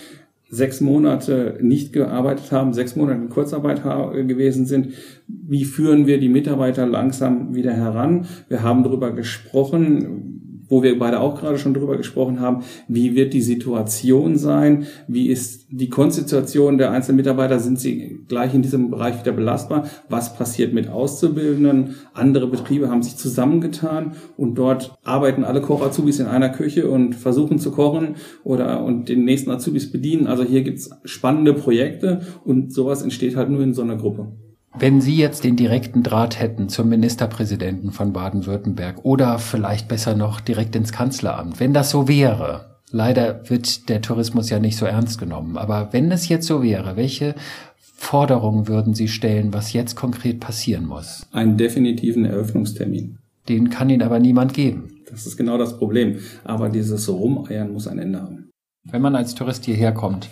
Sechs 0.53 0.83
Monate 0.83 1.59
nicht 1.63 1.95
gearbeitet 1.95 2.53
haben, 2.53 2.75
sechs 2.75 2.95
Monate 2.95 3.23
in 3.23 3.31
Kurzarbeit 3.31 3.83
gewesen 3.83 4.67
sind. 4.67 4.89
Wie 5.27 5.65
führen 5.65 6.07
wir 6.07 6.21
die 6.21 6.29
Mitarbeiter 6.29 6.87
langsam 6.87 7.55
wieder 7.55 7.73
heran? 7.73 8.27
Wir 8.49 8.63
haben 8.63 8.85
darüber 8.85 9.13
gesprochen, 9.13 10.42
wo 10.73 10.83
wir 10.83 10.99
beide 10.99 11.21
auch 11.21 11.39
gerade 11.39 11.59
schon 11.59 11.75
drüber 11.75 11.99
gesprochen 11.99 12.41
haben, 12.41 12.65
wie 12.89 13.15
wird 13.15 13.35
die 13.35 13.43
Situation 13.43 14.39
sein, 14.39 14.87
wie 15.07 15.29
ist 15.29 15.67
die 15.71 15.91
Konstitution 15.91 16.79
der 16.79 16.91
einzelnen 16.93 17.17
Mitarbeiter, 17.17 17.59
sind 17.59 17.79
sie 17.79 18.21
gleich 18.27 18.55
in 18.55 18.63
diesem 18.63 18.91
Bereich 18.91 19.21
wieder 19.21 19.33
belastbar, 19.33 19.87
was 20.09 20.35
passiert 20.35 20.73
mit 20.73 20.89
Auszubildenden, 20.89 21.97
andere 22.15 22.47
Betriebe 22.47 22.89
haben 22.89 23.03
sich 23.03 23.19
zusammengetan 23.19 24.13
und 24.39 24.55
dort 24.55 24.95
arbeiten 25.05 25.45
alle 25.45 25.61
Koch-Azubis 25.61 26.21
in 26.21 26.27
einer 26.27 26.49
Küche 26.49 26.89
und 26.89 27.17
versuchen 27.17 27.59
zu 27.59 27.71
kochen 27.71 28.17
oder 28.43 28.83
und 28.83 29.11
den 29.11 29.27
nächsten 29.27 29.51
Azubis 29.51 29.93
bedienen. 29.93 30.27
Also 30.27 30.43
hier 30.43 30.63
gibt's 30.63 30.89
spannende 31.05 31.53
Projekte 31.53 32.23
und 32.47 32.73
sowas 32.73 33.03
entsteht 33.03 33.37
halt 33.37 33.51
nur 33.51 33.61
in 33.61 33.75
so 33.75 33.83
einer 33.83 33.97
Gruppe. 33.97 34.33
Wenn 34.79 35.01
Sie 35.01 35.17
jetzt 35.17 35.45
den 35.45 35.57
direkten 35.57 36.03
Draht 36.03 36.41
hätten 36.41 36.69
zum 36.69 36.89
Ministerpräsidenten 36.89 37.93
von 37.93 38.13
Baden-Württemberg 38.13 39.05
oder 39.05 39.39
vielleicht 39.39 39.87
besser 39.87 40.17
noch 40.17 40.41
direkt 40.41 40.75
ins 40.75 40.93
Kanzleramt, 40.93 41.61
wenn 41.61 41.75
das 41.75 41.91
so 41.91 42.09
wäre, 42.09 42.79
leider 42.91 43.49
wird 43.51 43.89
der 43.91 44.01
Tourismus 44.01 44.49
ja 44.49 44.59
nicht 44.59 44.79
so 44.79 44.87
ernst 44.87 45.19
genommen, 45.19 45.59
aber 45.59 45.93
wenn 45.93 46.11
es 46.11 46.29
jetzt 46.29 46.47
so 46.47 46.63
wäre, 46.63 46.97
welche 46.97 47.35
Forderungen 47.77 48.67
würden 48.67 48.95
Sie 48.95 49.09
stellen, 49.09 49.53
was 49.53 49.73
jetzt 49.75 49.95
konkret 49.95 50.41
passieren 50.41 50.87
muss? 50.87 51.27
Einen 51.33 51.57
definitiven 51.57 52.25
Eröffnungstermin. 52.25 53.19
Den 53.49 53.71
kann 53.71 53.91
Ihnen 53.91 54.03
aber 54.03 54.19
niemand 54.19 54.55
geben. 54.55 55.03
Das 55.11 55.27
ist 55.27 55.37
genau 55.37 55.59
das 55.59 55.79
Problem. 55.79 56.19
Aber 56.45 56.71
dieses 56.71 57.09
Rumeiern 57.09 57.73
muss 57.73 57.87
ein 57.87 57.99
Ende 57.99 58.23
haben. 58.23 58.51
Wenn 58.85 59.03
man 59.03 59.15
als 59.15 59.35
Tourist 59.35 59.67
hierher 59.67 59.93
kommt, 59.93 60.31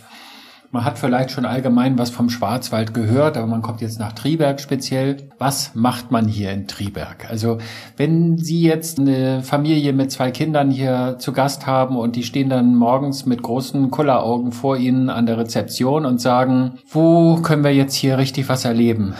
man 0.72 0.84
hat 0.84 0.98
vielleicht 0.98 1.32
schon 1.32 1.44
allgemein 1.44 1.98
was 1.98 2.10
vom 2.10 2.30
Schwarzwald 2.30 2.94
gehört, 2.94 3.36
aber 3.36 3.46
man 3.46 3.62
kommt 3.62 3.80
jetzt 3.80 3.98
nach 3.98 4.12
Triberg 4.12 4.60
speziell. 4.60 5.16
Was 5.38 5.74
macht 5.74 6.10
man 6.10 6.28
hier 6.28 6.52
in 6.52 6.68
Triberg? 6.68 7.28
Also 7.28 7.58
wenn 7.96 8.38
Sie 8.38 8.62
jetzt 8.62 9.00
eine 9.00 9.42
Familie 9.42 9.92
mit 9.92 10.12
zwei 10.12 10.30
Kindern 10.30 10.70
hier 10.70 11.16
zu 11.18 11.32
Gast 11.32 11.66
haben 11.66 11.96
und 11.96 12.14
die 12.14 12.22
stehen 12.22 12.48
dann 12.48 12.76
morgens 12.76 13.26
mit 13.26 13.42
großen 13.42 13.90
Kulleraugen 13.90 14.52
vor 14.52 14.76
Ihnen 14.76 15.10
an 15.10 15.26
der 15.26 15.38
Rezeption 15.38 16.06
und 16.06 16.20
sagen, 16.20 16.78
wo 16.88 17.36
können 17.42 17.64
wir 17.64 17.74
jetzt 17.74 17.94
hier 17.94 18.18
richtig 18.18 18.48
was 18.48 18.64
erleben? 18.64 19.14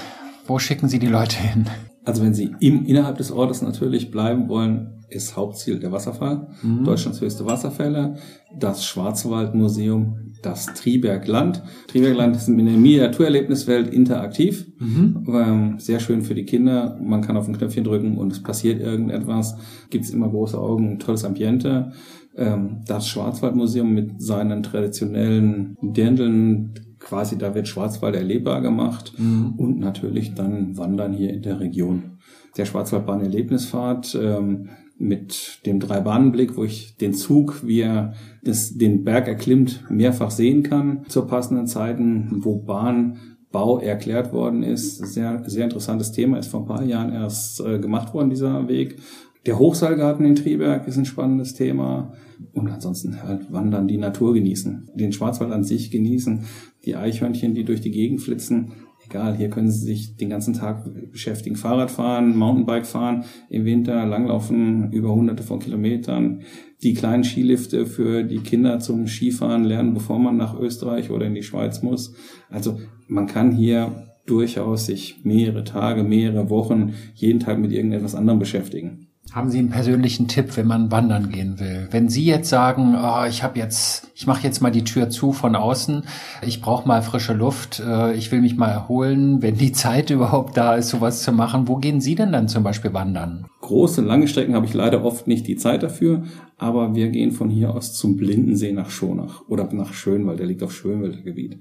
Wo 0.46 0.58
schicken 0.58 0.88
Sie 0.88 0.98
die 0.98 1.08
Leute 1.08 1.36
hin? 1.36 1.66
Also 2.04 2.22
wenn 2.22 2.34
Sie 2.34 2.50
im, 2.60 2.86
innerhalb 2.86 3.18
des 3.18 3.30
Ortes 3.30 3.62
natürlich 3.62 4.10
bleiben 4.10 4.48
wollen, 4.48 5.00
ist 5.10 5.36
Hauptziel 5.36 5.78
der 5.78 5.92
Wasserfall. 5.92 6.48
Mhm. 6.62 6.84
Deutschlands 6.84 7.20
höchste 7.20 7.44
Wasserfälle, 7.44 8.16
das 8.56 8.84
Schwarzwaldmuseum, 8.84 10.32
das 10.42 10.66
Tribergland. 10.66 11.62
Tribergland 11.88 12.36
ist 12.36 12.48
eine 12.48 12.62
Miniaturerlebniswelt 12.62 13.92
interaktiv. 13.92 14.66
Mhm. 14.78 15.26
Ähm, 15.28 15.74
sehr 15.78 16.00
schön 16.00 16.22
für 16.22 16.34
die 16.34 16.44
Kinder. 16.44 16.98
Man 17.02 17.20
kann 17.22 17.36
auf 17.36 17.48
ein 17.48 17.56
Knöpfchen 17.56 17.84
drücken 17.84 18.16
und 18.16 18.32
es 18.32 18.42
passiert 18.42 18.80
irgendetwas. 18.80 19.56
Gibt 19.90 20.04
es 20.04 20.10
immer 20.10 20.28
große 20.28 20.58
Augen, 20.58 20.98
tolles 20.98 21.24
Ambiente. 21.24 21.92
Ähm, 22.36 22.82
das 22.86 23.08
Schwarzwaldmuseum 23.08 23.92
mit 23.92 24.22
seinen 24.22 24.62
traditionellen 24.62 25.76
Dirndeln, 25.82 26.74
quasi 27.00 27.38
da 27.38 27.54
wird 27.54 27.66
Schwarzwald 27.66 28.14
erlebbar 28.14 28.60
gemacht. 28.60 29.14
Mhm. 29.18 29.54
Und 29.56 29.78
natürlich 29.80 30.34
dann 30.34 30.76
Wandern 30.76 31.12
hier 31.12 31.32
in 31.32 31.42
der 31.42 31.58
Region. 31.58 32.18
Der 32.56 32.66
Schwarzwaldbahn 32.66 33.22
Erlebnisfahrt 33.22 34.16
ähm, 34.20 34.68
mit 34.98 35.60
dem 35.64 35.80
Drei-Bahnen-Blick, 35.80 36.56
wo 36.56 36.64
ich 36.64 36.96
den 36.96 37.14
Zug, 37.14 37.66
wie 37.66 37.80
er 37.80 38.12
das, 38.44 38.76
den 38.76 39.02
Berg 39.02 39.28
erklimmt, 39.28 39.84
mehrfach 39.88 40.30
sehen 40.30 40.62
kann 40.62 41.04
zur 41.08 41.26
passenden 41.26 41.66
Zeiten, 41.66 42.42
wo 42.44 42.56
Bahnbau 42.56 43.78
erklärt 43.78 44.32
worden 44.32 44.62
ist. 44.62 44.98
Sehr, 44.98 45.42
sehr 45.46 45.64
interessantes 45.64 46.12
Thema, 46.12 46.38
ist 46.38 46.48
vor 46.48 46.60
ein 46.60 46.66
paar 46.66 46.84
Jahren 46.84 47.12
erst 47.12 47.60
äh, 47.60 47.78
gemacht 47.78 48.12
worden, 48.12 48.30
dieser 48.30 48.68
Weg. 48.68 48.98
Der 49.46 49.58
Hochseilgarten 49.58 50.26
in 50.26 50.34
Triberg 50.34 50.86
ist 50.86 50.98
ein 50.98 51.06
spannendes 51.06 51.54
Thema. 51.54 52.12
Und 52.52 52.68
ansonsten 52.68 53.22
halt 53.22 53.52
wandern, 53.52 53.88
die 53.88 53.98
Natur 53.98 54.34
genießen, 54.34 54.90
den 54.94 55.12
Schwarzwald 55.12 55.52
an 55.52 55.64
sich 55.64 55.90
genießen, 55.90 56.44
die 56.84 56.96
Eichhörnchen, 56.96 57.54
die 57.54 57.64
durch 57.64 57.80
die 57.80 57.90
Gegend 57.90 58.20
flitzen 58.20 58.72
egal, 59.10 59.36
hier 59.36 59.50
können 59.50 59.70
sie 59.70 59.84
sich 59.84 60.16
den 60.16 60.30
ganzen 60.30 60.54
Tag 60.54 60.84
beschäftigen. 61.10 61.56
Fahrrad 61.56 61.90
fahren, 61.90 62.36
Mountainbike 62.36 62.86
fahren, 62.86 63.24
im 63.48 63.64
Winter 63.64 64.06
langlaufen 64.06 64.92
über 64.92 65.12
hunderte 65.12 65.42
von 65.42 65.58
Kilometern. 65.58 66.42
Die 66.82 66.94
kleinen 66.94 67.24
Skilifte 67.24 67.86
für 67.86 68.22
die 68.22 68.38
Kinder 68.38 68.78
zum 68.78 69.06
Skifahren 69.06 69.64
lernen, 69.64 69.94
bevor 69.94 70.18
man 70.18 70.36
nach 70.36 70.58
Österreich 70.58 71.10
oder 71.10 71.26
in 71.26 71.34
die 71.34 71.42
Schweiz 71.42 71.82
muss. 71.82 72.14
Also 72.48 72.78
man 73.08 73.26
kann 73.26 73.52
hier 73.52 74.06
durchaus 74.26 74.86
sich 74.86 75.24
mehrere 75.24 75.64
Tage, 75.64 76.04
mehrere 76.04 76.48
Wochen, 76.48 76.94
jeden 77.14 77.40
Tag 77.40 77.58
mit 77.58 77.72
irgendetwas 77.72 78.14
anderem 78.14 78.38
beschäftigen. 78.38 79.09
Haben 79.32 79.48
Sie 79.48 79.60
einen 79.60 79.70
persönlichen 79.70 80.26
Tipp, 80.26 80.56
wenn 80.56 80.66
man 80.66 80.90
wandern 80.90 81.30
gehen 81.30 81.60
will? 81.60 81.86
Wenn 81.92 82.08
Sie 82.08 82.24
jetzt 82.24 82.48
sagen, 82.48 82.96
oh, 83.00 83.24
ich 83.28 83.44
habe 83.44 83.60
jetzt, 83.60 84.10
ich 84.16 84.26
mache 84.26 84.42
jetzt 84.42 84.60
mal 84.60 84.70
die 84.70 84.82
Tür 84.82 85.08
zu 85.08 85.32
von 85.32 85.54
außen, 85.54 86.02
ich 86.44 86.60
brauche 86.60 86.88
mal 86.88 87.00
frische 87.00 87.32
Luft, 87.32 87.80
äh, 87.80 88.12
ich 88.14 88.32
will 88.32 88.40
mich 88.40 88.56
mal 88.56 88.70
erholen, 88.70 89.40
wenn 89.40 89.56
die 89.56 89.70
Zeit 89.70 90.10
überhaupt 90.10 90.56
da 90.56 90.74
ist, 90.74 90.88
sowas 90.88 91.22
zu 91.22 91.30
machen, 91.30 91.68
wo 91.68 91.76
gehen 91.76 92.00
Sie 92.00 92.16
denn 92.16 92.32
dann 92.32 92.48
zum 92.48 92.64
Beispiel 92.64 92.92
wandern? 92.92 93.46
Große, 93.60 94.00
lange 94.00 94.26
Strecken 94.26 94.56
habe 94.56 94.66
ich 94.66 94.74
leider 94.74 95.04
oft 95.04 95.28
nicht 95.28 95.46
die 95.46 95.56
Zeit 95.56 95.84
dafür, 95.84 96.24
aber 96.58 96.96
wir 96.96 97.10
gehen 97.10 97.30
von 97.30 97.50
hier 97.50 97.72
aus 97.72 97.94
zum 97.94 98.16
Blindensee 98.16 98.72
nach 98.72 98.90
Schonach 98.90 99.42
oder 99.48 99.72
nach 99.72 99.92
Schönwald, 99.92 100.40
der 100.40 100.46
liegt 100.46 100.64
auf 100.64 100.72
Schönwälder 100.72 101.22
Gebiet 101.22 101.58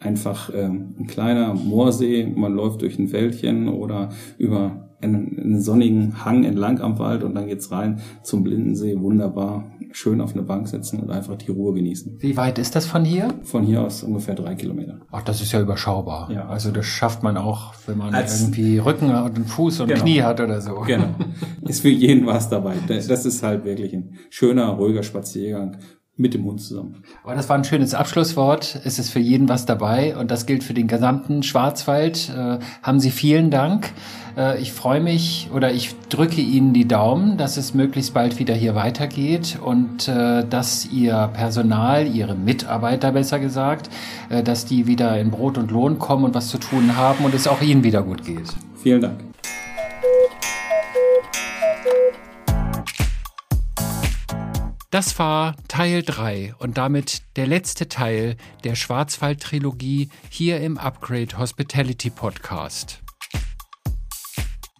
einfach 0.00 0.50
ähm, 0.54 0.94
ein 0.98 1.06
kleiner 1.06 1.54
Moorsee, 1.54 2.26
man 2.26 2.54
läuft 2.54 2.82
durch 2.82 2.98
ein 2.98 3.10
Wäldchen 3.10 3.68
oder 3.68 4.10
über 4.36 4.90
einen, 5.04 5.38
einen 5.38 5.60
sonnigen 5.60 6.24
Hang 6.24 6.44
entlang 6.44 6.80
am 6.80 6.98
Wald 6.98 7.22
und 7.22 7.34
dann 7.34 7.46
geht's 7.46 7.70
rein 7.70 8.00
zum 8.22 8.42
Blindensee. 8.42 8.98
Wunderbar. 8.98 9.64
Schön 9.92 10.20
auf 10.20 10.32
eine 10.32 10.42
Bank 10.42 10.66
sitzen 10.66 10.98
und 11.00 11.10
einfach 11.10 11.36
die 11.36 11.52
Ruhe 11.52 11.74
genießen. 11.74 12.16
Wie 12.18 12.36
weit 12.36 12.58
ist 12.58 12.74
das 12.74 12.86
von 12.86 13.04
hier? 13.04 13.28
Von 13.42 13.62
hier 13.62 13.82
aus 13.82 14.02
ungefähr 14.02 14.34
drei 14.34 14.56
Kilometer. 14.56 15.00
Ach, 15.12 15.22
das 15.22 15.40
ist 15.40 15.52
ja 15.52 15.60
überschaubar. 15.60 16.30
Ja. 16.32 16.48
Also 16.48 16.72
das 16.72 16.86
schafft 16.86 17.22
man 17.22 17.36
auch, 17.36 17.74
wenn 17.86 17.98
man 17.98 18.12
Als, 18.12 18.40
irgendwie 18.40 18.78
Rücken 18.78 19.14
und 19.14 19.44
Fuß 19.44 19.80
und 19.80 19.88
genau. 19.88 20.00
Knie 20.00 20.22
hat 20.22 20.40
oder 20.40 20.60
so. 20.60 20.80
Genau. 20.86 21.14
Ist 21.62 21.82
für 21.82 21.90
jeden 21.90 22.26
was 22.26 22.48
dabei. 22.48 22.74
Das 22.88 23.24
ist 23.24 23.42
halt 23.42 23.64
wirklich 23.64 23.92
ein 23.92 24.14
schöner, 24.30 24.70
ruhiger 24.70 25.02
Spaziergang 25.02 25.78
mit 26.16 26.32
dem 26.32 26.44
Hund 26.44 26.60
zusammen. 26.60 27.02
Aber 27.24 27.34
das 27.34 27.48
war 27.48 27.56
ein 27.56 27.64
schönes 27.64 27.92
Abschlusswort. 27.92 28.80
Es 28.84 28.98
ist 28.98 29.10
für 29.10 29.18
jeden 29.18 29.48
was 29.48 29.66
dabei 29.66 30.16
und 30.16 30.30
das 30.30 30.46
gilt 30.46 30.62
für 30.62 30.74
den 30.74 30.86
gesamten 30.86 31.42
Schwarzwald. 31.42 32.30
Äh, 32.30 32.58
haben 32.82 33.00
Sie 33.00 33.10
vielen 33.10 33.50
Dank. 33.50 33.90
Äh, 34.36 34.60
ich 34.60 34.72
freue 34.72 35.00
mich 35.00 35.50
oder 35.52 35.72
ich 35.72 35.94
drücke 36.08 36.40
Ihnen 36.40 36.72
die 36.72 36.86
Daumen, 36.86 37.36
dass 37.36 37.56
es 37.56 37.74
möglichst 37.74 38.14
bald 38.14 38.38
wieder 38.38 38.54
hier 38.54 38.76
weitergeht 38.76 39.58
und 39.64 40.06
äh, 40.06 40.46
dass 40.46 40.86
Ihr 40.86 41.30
Personal, 41.32 42.06
Ihre 42.06 42.36
Mitarbeiter 42.36 43.10
besser 43.10 43.40
gesagt, 43.40 43.90
äh, 44.28 44.44
dass 44.44 44.66
die 44.66 44.86
wieder 44.86 45.18
in 45.18 45.32
Brot 45.32 45.58
und 45.58 45.72
Lohn 45.72 45.98
kommen 45.98 46.24
und 46.24 46.34
was 46.34 46.48
zu 46.48 46.58
tun 46.58 46.96
haben 46.96 47.24
und 47.24 47.34
es 47.34 47.48
auch 47.48 47.60
Ihnen 47.60 47.82
wieder 47.82 48.02
gut 48.02 48.24
geht. 48.24 48.54
Vielen 48.76 49.00
Dank. 49.00 49.33
Das 54.94 55.18
war 55.18 55.56
Teil 55.66 56.04
3 56.04 56.54
und 56.60 56.78
damit 56.78 57.22
der 57.34 57.48
letzte 57.48 57.88
Teil 57.88 58.36
der 58.62 58.76
Schwarzwald-Trilogie 58.76 60.08
hier 60.30 60.60
im 60.60 60.78
Upgrade 60.78 61.36
Hospitality 61.36 62.10
Podcast. 62.10 63.02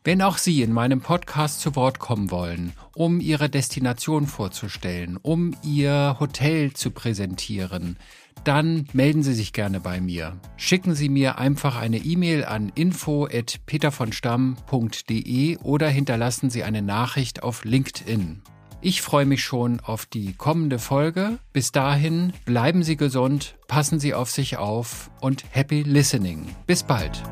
Wenn 0.04 0.22
auch 0.22 0.38
Sie 0.38 0.62
in 0.62 0.72
meinem 0.72 1.00
Podcast 1.00 1.60
zu 1.60 1.74
Wort 1.74 1.98
kommen 1.98 2.30
wollen, 2.30 2.74
um 2.94 3.18
Ihre 3.18 3.50
Destination 3.50 4.28
vorzustellen, 4.28 5.18
um 5.20 5.56
Ihr 5.64 6.18
Hotel 6.20 6.74
zu 6.74 6.92
präsentieren, 6.92 7.96
dann 8.44 8.86
melden 8.92 9.24
Sie 9.24 9.34
sich 9.34 9.52
gerne 9.52 9.80
bei 9.80 10.00
mir. 10.00 10.38
Schicken 10.56 10.94
Sie 10.94 11.08
mir 11.08 11.38
einfach 11.38 11.76
eine 11.76 11.98
E-Mail 11.98 12.44
an 12.44 12.70
info@petervonstamm.de 12.72 15.56
oder 15.56 15.88
hinterlassen 15.88 16.50
Sie 16.50 16.62
eine 16.62 16.82
Nachricht 16.82 17.42
auf 17.42 17.64
LinkedIn. 17.64 18.42
Ich 18.86 19.00
freue 19.00 19.24
mich 19.24 19.42
schon 19.42 19.80
auf 19.80 20.04
die 20.04 20.34
kommende 20.34 20.78
Folge. 20.78 21.38
Bis 21.54 21.72
dahin 21.72 22.34
bleiben 22.44 22.82
Sie 22.82 22.98
gesund, 22.98 23.54
passen 23.66 23.98
Sie 23.98 24.12
auf 24.12 24.30
sich 24.30 24.58
auf 24.58 25.10
und 25.22 25.42
happy 25.52 25.84
listening. 25.84 26.54
Bis 26.66 26.82
bald. 26.82 27.22